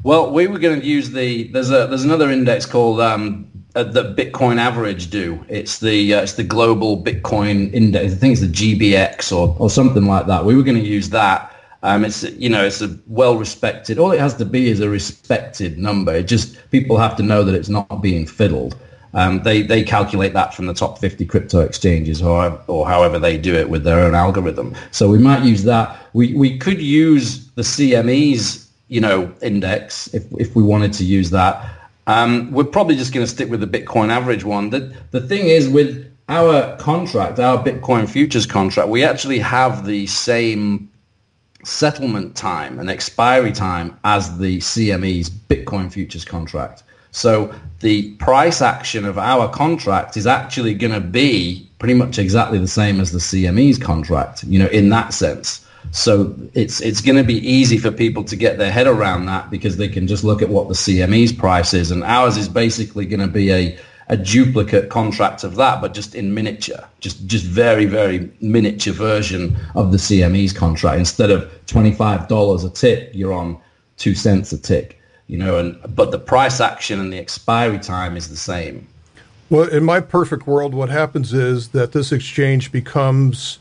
Well, 0.03 0.31
we 0.31 0.47
were 0.47 0.59
going 0.59 0.79
to 0.79 0.85
use 0.85 1.11
the 1.11 1.47
there's 1.49 1.71
a 1.71 1.87
there's 1.87 2.03
another 2.03 2.29
index 2.29 2.65
called 2.65 3.01
um, 3.01 3.49
uh, 3.75 3.83
Bitcoin 3.83 4.57
average 4.57 5.09
do. 5.09 5.43
It's 5.49 5.79
the 5.79 6.13
uh, 6.13 6.21
it's 6.21 6.33
the 6.33 6.43
global 6.43 7.03
Bitcoin 7.03 7.73
index. 7.73 8.13
I 8.13 8.15
think 8.15 8.33
it's 8.33 8.41
the 8.41 8.47
GBX 8.47 9.35
or 9.35 9.55
or 9.59 9.69
something 9.69 10.05
like 10.05 10.27
that. 10.27 10.45
We 10.45 10.55
were 10.55 10.63
going 10.63 10.77
to 10.77 10.87
use 10.87 11.09
that. 11.09 11.51
Um, 11.83 12.03
it's 12.03 12.23
you 12.23 12.49
know 12.49 12.65
it's 12.65 12.81
a 12.81 12.97
well 13.07 13.37
respected. 13.37 13.99
All 13.99 14.11
it 14.11 14.19
has 14.19 14.35
to 14.35 14.45
be 14.45 14.69
is 14.69 14.79
a 14.79 14.89
respected 14.89 15.77
number. 15.77 16.13
It 16.13 16.23
just 16.23 16.57
people 16.71 16.97
have 16.97 17.15
to 17.17 17.23
know 17.23 17.43
that 17.43 17.55
it's 17.55 17.69
not 17.69 18.01
being 18.01 18.25
fiddled. 18.25 18.75
Um, 19.13 19.43
they 19.43 19.61
they 19.61 19.83
calculate 19.83 20.33
that 20.33 20.53
from 20.53 20.65
the 20.67 20.73
top 20.73 20.99
50 20.99 21.25
crypto 21.25 21.61
exchanges 21.61 22.21
or 22.21 22.59
or 22.67 22.85
however 22.85 23.17
they 23.17 23.37
do 23.37 23.55
it 23.55 23.69
with 23.69 23.83
their 23.83 23.99
own 23.99 24.13
algorithm. 24.13 24.75
So 24.91 25.09
we 25.09 25.17
might 25.17 25.43
use 25.43 25.63
that. 25.63 25.97
We 26.13 26.33
we 26.33 26.57
could 26.57 26.81
use 26.81 27.47
the 27.51 27.61
CME's 27.61 28.64
you 28.87 29.01
know 29.01 29.33
index 29.41 30.13
if 30.13 30.25
if 30.39 30.55
we 30.55 30.63
wanted 30.63 30.93
to 30.93 31.03
use 31.03 31.29
that. 31.31 31.71
Um, 32.07 32.51
we're 32.51 32.65
probably 32.65 32.95
just 32.95 33.13
going 33.13 33.25
to 33.25 33.31
stick 33.31 33.49
with 33.49 33.61
the 33.61 33.67
Bitcoin 33.67 34.09
average 34.09 34.43
one. 34.43 34.69
The, 34.69 34.95
the 35.09 35.21
thing 35.21 35.47
is 35.47 35.67
with 35.67 36.05
our 36.29 36.75
contract, 36.77 37.39
our 37.39 37.63
Bitcoin 37.63 38.07
futures 38.07 38.45
contract, 38.45 38.89
we 38.89 39.03
actually 39.03 39.39
have 39.39 39.85
the 39.85 40.05
same 40.07 40.89
settlement 41.63 42.35
time 42.35 42.79
and 42.79 42.89
expiry 42.89 43.51
time 43.51 43.97
as 44.03 44.37
the 44.37 44.59
CME's 44.59 45.29
Bitcoin 45.29 45.91
futures 45.91 46.25
contract. 46.25 46.83
So 47.11 47.53
the 47.79 48.11
price 48.13 48.61
action 48.61 49.05
of 49.05 49.17
our 49.17 49.49
contract 49.49 50.17
is 50.17 50.27
actually 50.27 50.73
going 50.73 50.93
to 50.93 50.99
be 50.99 51.69
pretty 51.79 51.93
much 51.93 52.19
exactly 52.19 52.59
the 52.59 52.67
same 52.67 52.99
as 52.99 53.11
the 53.11 53.19
CME's 53.19 53.77
contract, 53.77 54.43
you 54.43 54.59
know, 54.59 54.67
in 54.67 54.89
that 54.89 55.13
sense. 55.13 55.64
So 55.91 56.35
it's 56.53 56.81
it's 56.81 57.01
going 57.01 57.17
to 57.17 57.23
be 57.23 57.37
easy 57.47 57.77
for 57.77 57.91
people 57.91 58.23
to 58.25 58.35
get 58.35 58.57
their 58.57 58.71
head 58.71 58.87
around 58.87 59.25
that 59.27 59.49
because 59.49 59.77
they 59.77 59.87
can 59.87 60.07
just 60.07 60.23
look 60.23 60.41
at 60.41 60.49
what 60.49 60.67
the 60.67 60.73
CME's 60.73 61.31
price 61.31 61.73
is, 61.73 61.91
and 61.91 62.03
ours 62.03 62.37
is 62.37 62.49
basically 62.49 63.05
going 63.05 63.21
to 63.21 63.27
be 63.27 63.51
a 63.51 63.77
a 64.07 64.17
duplicate 64.17 64.89
contract 64.89 65.43
of 65.43 65.55
that, 65.55 65.81
but 65.81 65.93
just 65.93 66.13
in 66.13 66.33
miniature, 66.33 66.83
just 66.99 67.25
just 67.25 67.45
very 67.45 67.85
very 67.85 68.29
miniature 68.41 68.93
version 68.93 69.57
of 69.75 69.91
the 69.91 69.97
CME's 69.97 70.53
contract. 70.53 70.99
Instead 70.99 71.31
of 71.31 71.49
twenty 71.65 71.91
five 71.91 72.27
dollars 72.27 72.63
a 72.63 72.69
tick, 72.69 73.09
you're 73.13 73.33
on 73.33 73.57
two 73.97 74.13
cents 74.13 74.51
a 74.51 74.57
tick, 74.57 74.99
you 75.27 75.37
know. 75.37 75.57
And 75.57 75.79
but 75.95 76.11
the 76.11 76.19
price 76.19 76.59
action 76.59 76.99
and 76.99 77.11
the 77.11 77.17
expiry 77.17 77.79
time 77.79 78.15
is 78.15 78.29
the 78.29 78.37
same. 78.37 78.87
Well, 79.49 79.69
in 79.69 79.83
my 79.83 79.99
perfect 79.99 80.47
world, 80.47 80.73
what 80.73 80.89
happens 80.89 81.33
is 81.33 81.69
that 81.69 81.91
this 81.91 82.11
exchange 82.11 82.71
becomes 82.71 83.59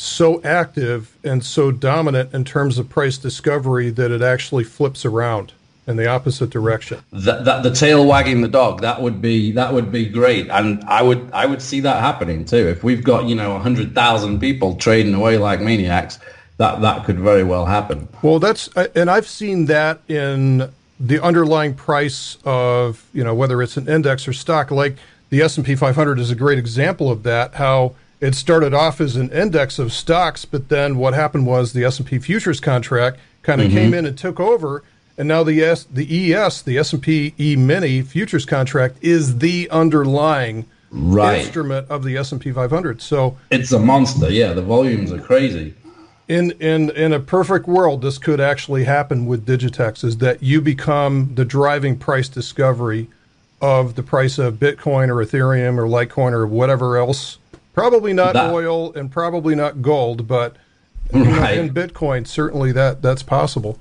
so 0.00 0.42
active 0.42 1.16
and 1.22 1.44
so 1.44 1.70
dominant 1.70 2.32
in 2.34 2.44
terms 2.44 2.78
of 2.78 2.88
price 2.88 3.18
discovery 3.18 3.90
that 3.90 4.10
it 4.10 4.22
actually 4.22 4.64
flips 4.64 5.04
around 5.04 5.52
in 5.86 5.96
the 5.96 6.06
opposite 6.06 6.50
direction. 6.50 7.02
That, 7.12 7.44
that 7.44 7.62
the 7.62 7.70
tail 7.70 8.06
wagging 8.06 8.40
the 8.40 8.48
dog 8.48 8.80
that 8.80 9.02
would 9.02 9.20
be 9.20 9.52
that 9.52 9.72
would 9.72 9.90
be 9.92 10.06
great, 10.06 10.48
and 10.48 10.82
I 10.84 11.02
would 11.02 11.30
I 11.32 11.46
would 11.46 11.60
see 11.60 11.80
that 11.80 12.00
happening 12.00 12.44
too. 12.44 12.68
If 12.68 12.82
we've 12.84 13.04
got 13.04 13.26
you 13.26 13.34
know 13.34 13.58
hundred 13.58 13.94
thousand 13.94 14.40
people 14.40 14.76
trading 14.76 15.14
away 15.14 15.38
like 15.38 15.60
maniacs, 15.60 16.18
that 16.56 16.80
that 16.80 17.04
could 17.04 17.18
very 17.18 17.44
well 17.44 17.66
happen. 17.66 18.08
Well, 18.22 18.38
that's 18.38 18.74
uh, 18.76 18.88
and 18.94 19.10
I've 19.10 19.26
seen 19.26 19.66
that 19.66 20.00
in 20.08 20.70
the 20.98 21.22
underlying 21.22 21.74
price 21.74 22.38
of 22.44 23.04
you 23.12 23.24
know 23.24 23.34
whether 23.34 23.60
it's 23.62 23.76
an 23.76 23.88
index 23.88 24.28
or 24.28 24.32
stock. 24.32 24.70
Like 24.70 24.96
the 25.30 25.42
S 25.42 25.56
and 25.56 25.66
P 25.66 25.74
500 25.74 26.18
is 26.18 26.30
a 26.30 26.34
great 26.34 26.58
example 26.58 27.10
of 27.10 27.22
that. 27.24 27.54
How 27.54 27.94
it 28.20 28.34
started 28.34 28.74
off 28.74 29.00
as 29.00 29.16
an 29.16 29.30
index 29.30 29.78
of 29.78 29.92
stocks, 29.92 30.44
but 30.44 30.68
then 30.68 30.98
what 30.98 31.14
happened 31.14 31.46
was 31.46 31.72
the 31.72 31.84
S&P 31.84 32.18
futures 32.18 32.60
contract 32.60 33.18
kind 33.42 33.60
of 33.60 33.68
mm-hmm. 33.68 33.76
came 33.76 33.94
in 33.94 34.04
and 34.04 34.16
took 34.16 34.38
over, 34.38 34.82
and 35.16 35.26
now 35.26 35.42
the 35.42 35.62
S, 35.62 35.84
the 35.84 36.34
ES, 36.34 36.62
the 36.62 36.78
S&P 36.78 37.34
E-mini 37.38 38.02
futures 38.02 38.44
contract 38.44 38.96
is 39.00 39.38
the 39.38 39.68
underlying 39.70 40.66
right. 40.90 41.40
instrument 41.40 41.88
of 41.90 42.04
the 42.04 42.16
S&P 42.16 42.52
500. 42.52 43.00
So 43.00 43.38
it's 43.50 43.72
a 43.72 43.78
monster. 43.78 44.30
Yeah, 44.30 44.52
the 44.52 44.62
volumes 44.62 45.12
are 45.12 45.20
crazy. 45.20 45.74
In 46.28 46.52
in 46.52 46.90
in 46.90 47.12
a 47.12 47.18
perfect 47.18 47.66
world, 47.66 48.02
this 48.02 48.16
could 48.16 48.40
actually 48.40 48.84
happen 48.84 49.26
with 49.26 49.44
Digitex. 49.44 50.04
Is 50.04 50.18
that 50.18 50.40
you 50.42 50.60
become 50.60 51.34
the 51.34 51.44
driving 51.44 51.98
price 51.98 52.28
discovery 52.28 53.08
of 53.60 53.96
the 53.96 54.04
price 54.04 54.38
of 54.38 54.54
Bitcoin 54.54 55.08
or 55.08 55.16
Ethereum 55.16 55.76
or 55.76 55.86
Litecoin 55.86 56.32
or 56.32 56.46
whatever 56.46 56.96
else 56.96 57.38
Probably 57.80 58.12
not 58.12 58.36
oil 58.36 58.92
and 58.92 59.10
probably 59.10 59.54
not 59.54 59.80
gold, 59.80 60.28
but 60.28 60.56
right. 61.12 61.58
in 61.58 61.70
Bitcoin, 61.70 62.26
certainly 62.26 62.72
that 62.72 63.02
that's 63.02 63.22
possible. 63.22 63.80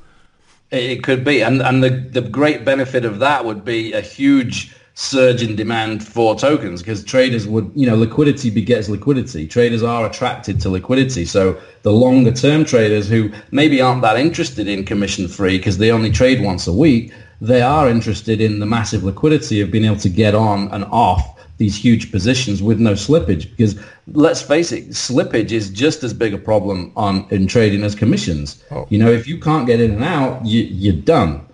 It 0.72 1.04
could 1.04 1.24
be, 1.26 1.44
and 1.44 1.62
and 1.62 1.84
the 1.84 1.90
the 1.90 2.22
great 2.22 2.64
benefit 2.64 3.04
of 3.04 3.20
that 3.20 3.44
would 3.44 3.66
be 3.66 3.92
a 3.94 4.02
huge 4.02 4.74
surge 4.94 5.42
in 5.42 5.56
demand 5.56 6.06
for 6.06 6.36
tokens 6.36 6.82
because 6.82 7.04
traders 7.06 7.48
would, 7.48 7.72
you 7.74 7.88
know, 7.88 7.96
liquidity 7.96 8.50
begets 8.50 8.90
liquidity. 8.90 9.48
Traders 9.48 9.82
are 9.82 10.06
attracted 10.06 10.60
to 10.60 10.70
liquidity. 10.70 11.24
So 11.24 11.58
the 11.84 11.94
longer 11.94 12.34
term 12.34 12.66
traders 12.66 13.08
who 13.08 13.32
maybe 13.52 13.82
aren't 13.82 14.02
that 14.02 14.18
interested 14.18 14.68
in 14.68 14.86
commission 14.86 15.30
free 15.30 15.58
because 15.58 15.78
they 15.78 15.92
only 15.92 16.12
trade 16.12 16.44
once 16.44 16.68
a 16.68 16.74
week, 16.74 17.14
they 17.40 17.62
are 17.62 17.90
interested 17.90 18.42
in 18.42 18.60
the 18.60 18.66
massive 18.66 19.04
liquidity 19.04 19.62
of 19.62 19.72
being 19.72 19.86
able 19.86 19.98
to 19.98 20.10
get 20.10 20.36
on 20.36 20.68
and 20.72 20.84
off 20.86 21.39
these 21.60 21.78
huge 21.78 22.12
positions 22.12 22.64
with 22.64 22.80
no 22.80 22.94
slippage 22.94 23.50
because 23.52 23.78
let's 24.14 24.42
face 24.42 24.72
it 24.72 24.90
slippage 24.90 25.52
is 25.52 25.70
just 25.70 26.04
as 26.04 26.14
big 26.14 26.34
a 26.34 26.38
problem 26.38 26.92
on 26.96 27.28
in 27.30 27.46
trading 27.46 27.84
as 27.84 27.94
commissions 27.94 28.64
oh. 28.72 28.88
you 28.90 28.98
know 28.98 29.12
if 29.12 29.28
you 29.28 29.38
can't 29.40 29.68
get 29.68 29.80
in 29.80 29.92
and 29.92 30.04
out 30.04 30.44
you, 30.44 30.64
you're 30.64 31.02
done 31.02 31.46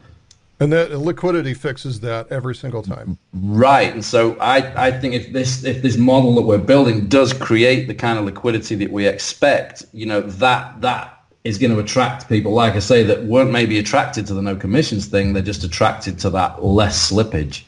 and 0.61 0.71
that 0.71 0.97
liquidity 0.97 1.53
fixes 1.53 1.99
that 1.99 2.31
every 2.31 2.55
single 2.55 2.83
time 2.83 3.17
right 3.33 3.91
and 3.93 4.05
so 4.05 4.37
i 4.39 4.87
i 4.87 4.91
think 4.91 5.15
if 5.15 5.33
this 5.33 5.65
if 5.65 5.81
this 5.81 5.97
model 5.97 6.35
that 6.35 6.43
we're 6.43 6.57
building 6.57 7.07
does 7.07 7.33
create 7.33 7.87
the 7.87 7.95
kind 7.95 8.19
of 8.19 8.25
liquidity 8.25 8.75
that 8.75 8.91
we 8.91 9.07
expect 9.07 9.83
you 9.91 10.05
know 10.05 10.21
that 10.21 10.79
that 10.81 11.11
is 11.45 11.59
going 11.59 11.71
to 11.71 11.79
attract 11.79 12.27
people, 12.27 12.51
like 12.53 12.73
I 12.73 12.79
say, 12.79 13.03
that 13.03 13.25
weren't 13.25 13.51
maybe 13.51 13.77
attracted 13.77 14.25
to 14.27 14.33
the 14.33 14.41
no 14.41 14.55
commissions 14.55 15.05
thing. 15.05 15.33
They're 15.33 15.43
just 15.43 15.63
attracted 15.63 16.17
to 16.19 16.31
that 16.31 16.65
less 16.65 17.11
slippage. 17.11 17.64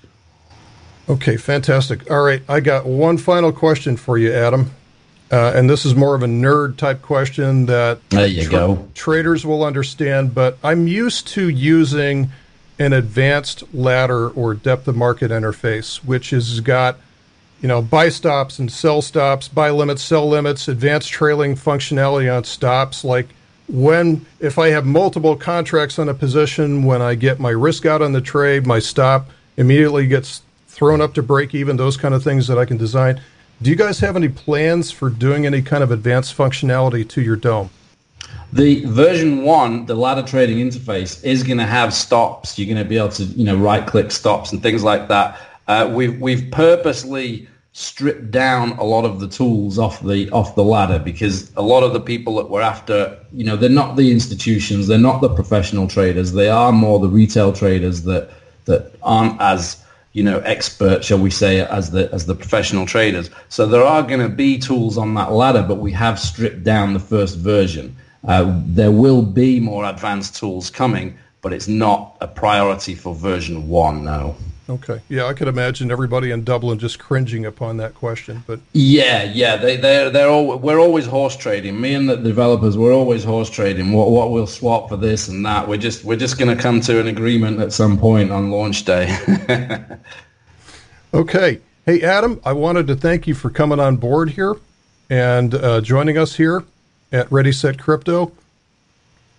Okay, 1.09 1.37
fantastic. 1.37 2.09
All 2.11 2.21
right, 2.21 2.41
I 2.49 2.59
got 2.59 2.85
one 2.85 3.17
final 3.17 3.51
question 3.51 3.95
for 3.95 4.17
you, 4.17 4.33
Adam. 4.33 4.71
Uh, 5.31 5.51
and 5.55 5.69
this 5.69 5.85
is 5.85 5.93
more 5.93 6.15
of 6.15 6.23
a 6.23 6.27
nerd 6.27 6.77
type 6.77 7.01
question 7.01 7.65
that 7.65 7.99
there 8.09 8.27
you 8.27 8.43
tra- 8.43 8.51
go. 8.51 8.87
traders 8.93 9.45
will 9.45 9.63
understand, 9.63 10.33
but 10.33 10.57
I'm 10.63 10.87
used 10.87 11.27
to 11.29 11.49
using 11.49 12.29
an 12.79 12.93
advanced 12.93 13.63
ladder 13.73 14.29
or 14.29 14.53
depth 14.53 14.87
of 14.87 14.95
market 14.95 15.31
interface, 15.31 15.97
which 15.97 16.29
has 16.29 16.61
got 16.61 16.97
you 17.61 17.67
know 17.67 17.81
buy 17.81 18.07
stops 18.07 18.57
and 18.57 18.71
sell 18.71 19.01
stops, 19.01 19.49
buy 19.49 19.69
limits, 19.69 20.01
sell 20.01 20.27
limits, 20.29 20.69
advanced 20.69 21.09
trailing 21.09 21.55
functionality 21.55 22.33
on 22.33 22.45
stops. 22.45 23.03
Like 23.03 23.27
when 23.67 24.25
if 24.39 24.57
I 24.57 24.69
have 24.69 24.85
multiple 24.85 25.35
contracts 25.35 25.99
on 25.99 26.07
a 26.07 26.13
position, 26.13 26.83
when 26.83 27.01
I 27.01 27.15
get 27.15 27.37
my 27.37 27.49
risk 27.49 27.85
out 27.85 28.01
on 28.01 28.13
the 28.13 28.21
trade, 28.21 28.65
my 28.65 28.79
stop 28.79 29.29
immediately 29.57 30.07
gets 30.07 30.41
thrown 30.77 31.01
up 31.01 31.15
to 31.15 31.23
break 31.23 31.55
even. 31.55 31.75
Those 31.75 31.97
kind 31.97 32.13
of 32.13 32.23
things 32.23 32.47
that 32.47 32.59
I 32.59 32.65
can 32.65 32.77
design. 32.77 33.19
Do 33.63 33.71
you 33.71 33.75
guys 33.75 33.99
have 33.99 34.15
any 34.15 34.29
plans 34.29 34.91
for 34.91 35.09
doing 35.09 35.47
any 35.47 35.63
kind 35.63 35.83
of 35.83 35.89
advanced 35.89 36.37
functionality 36.37 37.07
to 37.09 37.21
your 37.21 37.35
DOM? 37.35 37.71
The 38.53 38.85
version 38.85 39.43
one, 39.43 39.87
the 39.87 39.95
ladder 39.95 40.21
trading 40.21 40.59
interface, 40.59 41.23
is 41.23 41.41
going 41.41 41.57
to 41.57 41.65
have 41.65 41.93
stops. 41.93 42.59
You're 42.59 42.71
going 42.71 42.83
to 42.83 42.87
be 42.87 42.97
able 42.97 43.09
to, 43.09 43.23
you 43.23 43.43
know, 43.43 43.57
right-click 43.57 44.11
stops 44.11 44.51
and 44.51 44.61
things 44.61 44.83
like 44.83 45.07
that. 45.07 45.39
Uh, 45.67 45.91
we've 45.91 46.21
we've 46.21 46.49
purposely 46.51 47.47
stripped 47.73 48.31
down 48.31 48.71
a 48.73 48.83
lot 48.83 49.03
of 49.05 49.19
the 49.19 49.27
tools 49.27 49.77
off 49.79 50.01
the 50.01 50.29
off 50.29 50.55
the 50.55 50.63
ladder 50.63 50.99
because 50.99 51.51
a 51.57 51.61
lot 51.61 51.83
of 51.83 51.93
the 51.93 51.99
people 51.99 52.35
that 52.35 52.49
we're 52.49 52.61
after, 52.61 53.17
you 53.33 53.43
know, 53.43 53.55
they're 53.57 53.69
not 53.69 53.95
the 53.95 54.11
institutions, 54.11 54.87
they're 54.87 54.97
not 54.99 55.21
the 55.21 55.29
professional 55.29 55.87
traders. 55.87 56.33
They 56.33 56.49
are 56.49 56.71
more 56.71 56.99
the 56.99 57.09
retail 57.09 57.51
traders 57.51 58.03
that 58.03 58.29
that 58.65 58.93
aren't 59.01 59.41
as 59.41 59.83
you 60.13 60.23
know, 60.23 60.39
expert, 60.39 61.03
shall 61.03 61.19
we 61.19 61.29
say, 61.29 61.61
as 61.61 61.91
the 61.91 62.11
as 62.13 62.25
the 62.25 62.35
professional 62.35 62.85
traders. 62.85 63.29
So 63.49 63.65
there 63.65 63.83
are 63.83 64.01
going 64.03 64.19
to 64.19 64.29
be 64.29 64.57
tools 64.57 64.97
on 64.97 65.13
that 65.15 65.31
ladder, 65.31 65.63
but 65.63 65.75
we 65.75 65.91
have 65.91 66.19
stripped 66.19 66.63
down 66.63 66.93
the 66.93 66.99
first 66.99 67.37
version. 67.37 67.95
Uh, 68.27 68.59
there 68.65 68.91
will 68.91 69.21
be 69.21 69.59
more 69.59 69.85
advanced 69.85 70.35
tools 70.35 70.69
coming, 70.69 71.17
but 71.41 71.53
it's 71.53 71.67
not 71.67 72.17
a 72.19 72.27
priority 72.27 72.95
for 72.95 73.13
version 73.13 73.67
one 73.67 74.03
now. 74.03 74.35
Okay. 74.69 75.01
Yeah, 75.07 75.25
I 75.25 75.33
could 75.33 75.47
imagine 75.47 75.91
everybody 75.91 76.31
in 76.31 76.43
Dublin 76.43 76.77
just 76.77 76.99
cringing 76.99 77.45
upon 77.45 77.77
that 77.77 77.95
question. 77.95 78.43
But 78.45 78.59
yeah, 78.73 79.23
yeah, 79.23 79.55
they 79.55 79.77
they 79.77 80.09
they're 80.09 80.29
all 80.29 80.57
we're 80.57 80.79
always 80.79 81.05
horse 81.05 81.37
trading. 81.37 81.79
Me 81.79 81.93
and 81.93 82.09
the 82.09 82.17
developers, 82.17 82.77
we're 82.77 82.93
always 82.93 83.23
horse 83.23 83.49
trading. 83.49 83.93
What 83.93 84.11
what 84.11 84.31
we'll 84.31 84.47
swap 84.47 84.89
for 84.89 84.97
this 84.97 85.29
and 85.29 85.45
that. 85.45 85.67
We're 85.67 85.77
just 85.77 86.03
we're 86.03 86.17
just 86.17 86.37
going 86.37 86.55
to 86.55 86.61
come 86.61 86.81
to 86.81 86.99
an 86.99 87.07
agreement 87.07 87.61
at 87.61 87.71
some 87.71 87.97
point 87.97 88.29
on 88.31 88.51
launch 88.51 88.83
day. 88.83 89.17
okay. 91.13 91.61
Hey 91.85 92.01
Adam, 92.01 92.41
I 92.43 92.51
wanted 92.51 92.87
to 92.87 92.95
thank 92.95 93.25
you 93.25 93.35
for 93.35 93.49
coming 93.49 93.79
on 93.79 93.95
board 93.95 94.31
here 94.31 94.55
and 95.09 95.55
uh, 95.55 95.79
joining 95.79 96.17
us 96.17 96.35
here 96.35 96.65
at 97.13 97.31
Ready 97.31 97.53
Set 97.53 97.79
Crypto. 97.79 98.33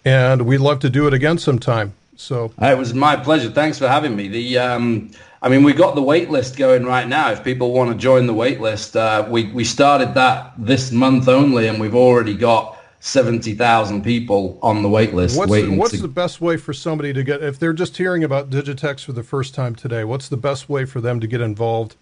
And 0.07 0.47
we'd 0.47 0.59
love 0.59 0.81
to 0.81 0.89
do 0.89 1.07
it 1.07 1.13
again 1.13 1.37
sometime. 1.37 1.93
So 2.19 2.53
it 2.61 2.77
was 2.77 2.95
my 2.95 3.15
pleasure. 3.17 3.49
Thanks 3.49 3.79
for 3.79 3.89
having 3.89 4.17
me. 4.17 4.27
The 4.27 4.59
um, 4.59 5.13
I 5.41 5.49
mean, 5.49 5.63
we 5.63 5.73
got 5.73 5.95
the 5.95 6.03
wait 6.03 6.31
list 6.31 6.57
going 6.57 6.85
right 6.85 7.07
now. 7.07 7.31
If 7.31 7.45
people 7.45 7.73
want 7.73 7.93
to 7.93 7.97
join 7.97 8.27
the 8.27 8.35
wait 8.35 8.61
list, 8.61 8.97
uh, 8.97 9.27
we 9.31 9.53
we 9.53 9.63
started 9.63 10.15
that 10.15 10.53
this 10.59 10.91
month 10.91 11.29
only, 11.29 11.69
and 11.69 11.81
we've 11.81 11.95
already 11.95 12.35
got 12.37 12.77
seventy 12.99 13.55
thousand 13.55 14.03
people 14.03 14.59
on 14.63 14.83
the 14.83 14.89
wait 14.89 15.15
list. 15.15 15.39
What's, 15.39 15.51
waiting 15.51 15.77
what's 15.77 15.93
to... 15.93 16.03
the 16.03 16.09
best 16.09 16.41
way 16.41 16.57
for 16.57 16.73
somebody 16.73 17.13
to 17.13 17.23
get 17.23 17.41
if 17.41 17.57
they're 17.61 17.73
just 17.73 17.97
hearing 17.97 18.25
about 18.25 18.51
Digitex 18.51 19.05
for 19.05 19.13
the 19.13 19.23
first 19.23 19.55
time 19.55 19.77
today? 19.77 20.03
What's 20.03 20.29
the 20.29 20.37
best 20.37 20.69
way 20.69 20.85
for 20.85 21.01
them 21.01 21.21
to 21.21 21.29
get 21.29 21.41
involved 21.41 21.95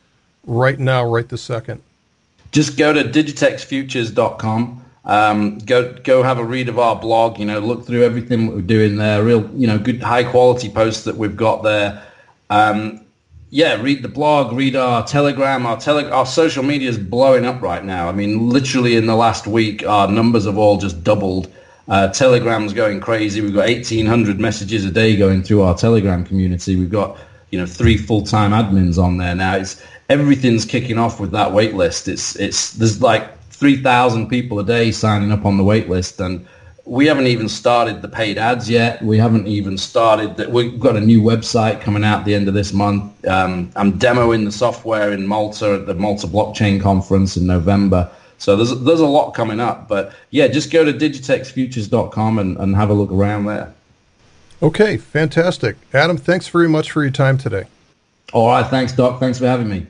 right 0.46 0.78
now, 0.78 1.04
right 1.04 1.28
this 1.28 1.42
second? 1.42 1.82
Just 2.52 2.78
go 2.78 2.94
to 2.94 3.04
digitexfutures.com 3.04 4.85
um, 5.06 5.58
go 5.58 5.92
go 6.04 6.22
have 6.22 6.38
a 6.38 6.44
read 6.44 6.68
of 6.68 6.78
our 6.78 6.96
blog. 6.96 7.38
You 7.38 7.46
know, 7.46 7.60
look 7.60 7.86
through 7.86 8.04
everything 8.04 8.48
we're 8.48 8.60
doing 8.60 8.96
there. 8.96 9.22
Real, 9.22 9.48
you 9.54 9.66
know, 9.66 9.78
good 9.78 10.02
high 10.02 10.24
quality 10.24 10.68
posts 10.68 11.04
that 11.04 11.16
we've 11.16 11.36
got 11.36 11.62
there. 11.62 12.02
Um, 12.50 13.00
yeah, 13.50 13.80
read 13.80 14.02
the 14.02 14.08
blog, 14.08 14.52
read 14.52 14.74
our 14.74 15.06
Telegram. 15.06 15.64
Our 15.64 15.78
tele- 15.78 16.10
our 16.10 16.26
social 16.26 16.64
media 16.64 16.90
is 16.90 16.98
blowing 16.98 17.46
up 17.46 17.62
right 17.62 17.84
now. 17.84 18.08
I 18.08 18.12
mean, 18.12 18.50
literally 18.50 18.96
in 18.96 19.06
the 19.06 19.14
last 19.14 19.46
week, 19.46 19.86
our 19.86 20.08
numbers 20.08 20.44
have 20.46 20.58
all 20.58 20.76
just 20.76 21.04
doubled. 21.04 21.50
Uh, 21.88 22.08
Telegram's 22.08 22.72
going 22.72 23.00
crazy. 23.00 23.40
We've 23.40 23.54
got 23.54 23.68
1,800 23.68 24.40
messages 24.40 24.84
a 24.84 24.90
day 24.90 25.16
going 25.16 25.44
through 25.44 25.62
our 25.62 25.76
Telegram 25.76 26.24
community. 26.24 26.74
We've 26.74 26.90
got 26.90 27.16
you 27.50 27.60
know 27.60 27.66
three 27.66 27.96
full-time 27.96 28.50
admins 28.50 29.02
on 29.02 29.18
there 29.18 29.36
now. 29.36 29.54
It's 29.54 29.80
everything's 30.08 30.64
kicking 30.64 30.98
off 30.98 31.20
with 31.20 31.30
that 31.30 31.52
wait 31.52 31.74
list. 31.74 32.08
It's 32.08 32.34
it's 32.36 32.72
there's 32.72 33.00
like 33.00 33.30
3,000 33.56 34.28
people 34.28 34.58
a 34.58 34.64
day 34.64 34.92
signing 34.92 35.32
up 35.32 35.46
on 35.46 35.56
the 35.56 35.64
wait 35.64 35.88
list. 35.88 36.20
And 36.20 36.46
we 36.84 37.06
haven't 37.06 37.26
even 37.26 37.48
started 37.48 38.02
the 38.02 38.08
paid 38.08 38.38
ads 38.38 38.68
yet. 38.68 39.02
We 39.02 39.18
haven't 39.18 39.46
even 39.46 39.78
started 39.78 40.36
that. 40.36 40.50
We've 40.50 40.78
got 40.78 40.94
a 40.94 41.00
new 41.00 41.22
website 41.22 41.80
coming 41.80 42.04
out 42.04 42.20
at 42.20 42.24
the 42.26 42.34
end 42.34 42.48
of 42.48 42.54
this 42.54 42.72
month. 42.72 43.26
Um, 43.26 43.70
I'm 43.74 43.98
demoing 43.98 44.44
the 44.44 44.52
software 44.52 45.12
in 45.12 45.26
Malta 45.26 45.74
at 45.74 45.86
the 45.86 45.94
Malta 45.94 46.26
Blockchain 46.26 46.80
Conference 46.80 47.36
in 47.36 47.46
November. 47.46 48.10
So 48.38 48.54
there's 48.54 48.78
there's 48.80 49.00
a 49.00 49.06
lot 49.06 49.32
coming 49.32 49.58
up. 49.58 49.88
But 49.88 50.12
yeah, 50.30 50.48
just 50.48 50.70
go 50.70 50.84
to 50.84 50.92
digitexfutures.com 50.92 52.38
and, 52.38 52.56
and 52.58 52.76
have 52.76 52.90
a 52.90 52.94
look 52.94 53.10
around 53.10 53.46
there. 53.46 53.72
Okay, 54.62 54.96
fantastic. 54.96 55.76
Adam, 55.92 56.16
thanks 56.16 56.48
very 56.48 56.68
much 56.68 56.90
for 56.90 57.02
your 57.02 57.10
time 57.10 57.36
today. 57.36 57.64
All 58.32 58.48
right, 58.48 58.66
thanks, 58.66 58.92
Doc. 58.92 59.18
Thanks 59.20 59.38
for 59.38 59.46
having 59.46 59.68
me. 59.68 59.86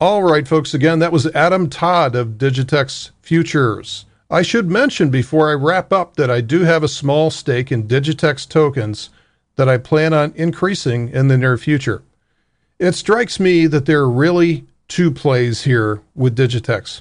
All 0.00 0.22
right, 0.22 0.46
folks, 0.46 0.74
again, 0.74 1.00
that 1.00 1.10
was 1.10 1.26
Adam 1.34 1.68
Todd 1.68 2.14
of 2.14 2.38
Digitex 2.38 3.10
Futures. 3.20 4.04
I 4.30 4.42
should 4.42 4.70
mention 4.70 5.10
before 5.10 5.50
I 5.50 5.54
wrap 5.54 5.92
up 5.92 6.14
that 6.14 6.30
I 6.30 6.40
do 6.40 6.60
have 6.60 6.84
a 6.84 6.88
small 6.88 7.32
stake 7.32 7.72
in 7.72 7.88
Digitex 7.88 8.48
tokens 8.48 9.10
that 9.56 9.68
I 9.68 9.76
plan 9.76 10.14
on 10.14 10.32
increasing 10.36 11.08
in 11.08 11.26
the 11.26 11.36
near 11.36 11.58
future. 11.58 12.04
It 12.78 12.92
strikes 12.92 13.40
me 13.40 13.66
that 13.66 13.86
there 13.86 13.98
are 13.98 14.08
really 14.08 14.66
two 14.86 15.10
plays 15.10 15.62
here 15.62 16.00
with 16.14 16.36
Digitex. 16.36 17.00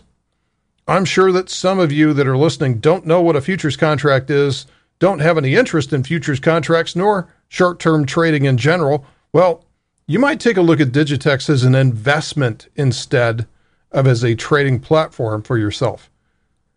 I'm 0.88 1.06
sure 1.06 1.32
that 1.32 1.52
some 1.52 1.78
of 1.78 1.92
you 1.92 2.14
that 2.14 2.26
are 2.26 2.36
listening 2.36 2.80
don't 2.80 3.06
know 3.06 3.22
what 3.22 3.36
a 3.36 3.42
futures 3.42 3.78
contract 3.78 4.32
is, 4.32 4.66
don't 4.98 5.20
have 5.20 5.38
any 5.38 5.54
interest 5.54 5.94
in 5.94 6.04
futures 6.04 6.40
contracts, 6.40 6.96
nor 6.96 7.32
short 7.48 7.80
term 7.80 8.08
trading 8.08 8.46
in 8.46 8.58
general. 8.58 9.06
Well, 9.34 9.67
you 10.08 10.20
might 10.20 10.40
take 10.40 10.56
a 10.56 10.62
look 10.62 10.80
at 10.80 10.94
Digitex 10.94 11.50
as 11.50 11.64
an 11.64 11.76
investment 11.76 12.70
instead 12.78 13.46
of 13.92 14.08
as 14.08 14.24
a 14.24 14.36
trading 14.36 14.80
platform 14.80 15.44
for 15.44 15.58
yourself. 15.58 16.10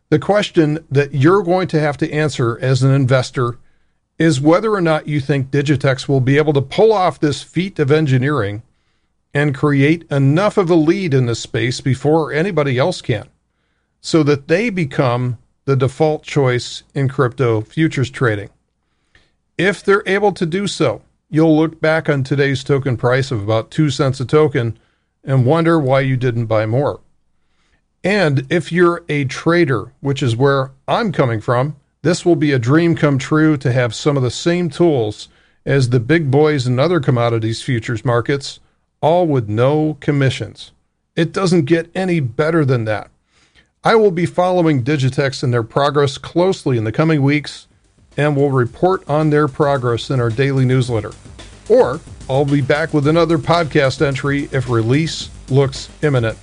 The 0.08 0.18
question 0.18 0.84
that 0.90 1.14
you're 1.14 1.44
going 1.44 1.68
to 1.68 1.78
have 1.78 1.96
to 1.98 2.12
answer 2.12 2.58
as 2.60 2.82
an 2.82 2.90
investor 2.90 3.58
is 4.18 4.40
whether 4.40 4.72
or 4.72 4.80
not 4.80 5.06
you 5.06 5.20
think 5.20 5.50
Digitex 5.50 6.08
will 6.08 6.20
be 6.20 6.36
able 6.36 6.52
to 6.52 6.60
pull 6.60 6.92
off 6.92 7.20
this 7.20 7.42
feat 7.42 7.78
of 7.78 7.92
engineering 7.92 8.64
and 9.32 9.54
create 9.54 10.04
enough 10.10 10.56
of 10.56 10.68
a 10.68 10.74
lead 10.74 11.14
in 11.14 11.26
this 11.26 11.38
space 11.38 11.80
before 11.80 12.32
anybody 12.32 12.78
else 12.78 13.00
can 13.00 13.28
so 14.00 14.24
that 14.24 14.48
they 14.48 14.70
become 14.70 15.38
the 15.66 15.76
default 15.76 16.24
choice 16.24 16.82
in 16.94 17.08
crypto 17.08 17.60
futures 17.60 18.10
trading. 18.10 18.50
If 19.56 19.84
they're 19.84 20.02
able 20.04 20.32
to 20.32 20.46
do 20.46 20.66
so, 20.66 21.02
you'll 21.30 21.56
look 21.56 21.80
back 21.80 22.08
on 22.08 22.24
today's 22.24 22.62
token 22.62 22.96
price 22.96 23.30
of 23.30 23.42
about 23.42 23.70
2 23.70 23.88
cents 23.88 24.20
a 24.20 24.24
token 24.24 24.78
and 25.24 25.46
wonder 25.46 25.78
why 25.78 26.00
you 26.00 26.16
didn't 26.16 26.46
buy 26.46 26.66
more. 26.66 27.00
And 28.02 28.46
if 28.50 28.72
you're 28.72 29.04
a 29.08 29.24
trader, 29.26 29.92
which 30.00 30.22
is 30.22 30.36
where 30.36 30.72
I'm 30.88 31.12
coming 31.12 31.40
from, 31.40 31.76
this 32.02 32.24
will 32.24 32.36
be 32.36 32.52
a 32.52 32.58
dream 32.58 32.96
come 32.96 33.18
true 33.18 33.56
to 33.58 33.72
have 33.72 33.94
some 33.94 34.16
of 34.16 34.22
the 34.22 34.30
same 34.30 34.70
tools 34.70 35.28
as 35.66 35.90
the 35.90 36.00
big 36.00 36.30
boys 36.30 36.66
in 36.66 36.78
other 36.78 36.98
commodities 36.98 37.62
futures 37.62 38.04
markets, 38.04 38.58
all 39.00 39.26
with 39.26 39.48
no 39.48 39.98
commissions. 40.00 40.72
It 41.14 41.32
doesn't 41.32 41.66
get 41.66 41.90
any 41.94 42.20
better 42.20 42.64
than 42.64 42.86
that. 42.86 43.10
I 43.84 43.94
will 43.94 44.10
be 44.10 44.26
following 44.26 44.82
Digitex 44.82 45.42
and 45.42 45.52
their 45.52 45.62
progress 45.62 46.18
closely 46.18 46.78
in 46.78 46.84
the 46.84 46.92
coming 46.92 47.22
weeks 47.22 47.66
and 48.16 48.36
will 48.36 48.50
report 48.50 49.08
on 49.08 49.30
their 49.30 49.48
progress 49.48 50.10
in 50.10 50.20
our 50.20 50.30
daily 50.30 50.64
newsletter. 50.64 51.12
Or 51.68 52.00
I'll 52.28 52.44
be 52.44 52.60
back 52.60 52.92
with 52.92 53.06
another 53.06 53.38
podcast 53.38 54.04
entry 54.04 54.48
if 54.52 54.68
release 54.68 55.30
looks 55.48 55.88
imminent. 56.02 56.36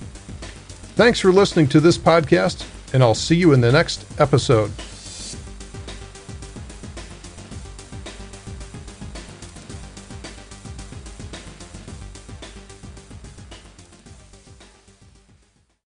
Thanks 0.96 1.20
for 1.20 1.32
listening 1.32 1.68
to 1.68 1.80
this 1.80 1.96
podcast, 1.96 2.66
and 2.92 3.02
I'll 3.02 3.14
see 3.14 3.36
you 3.36 3.52
in 3.52 3.60
the 3.60 3.70
next 3.70 4.04
episode. 4.20 4.72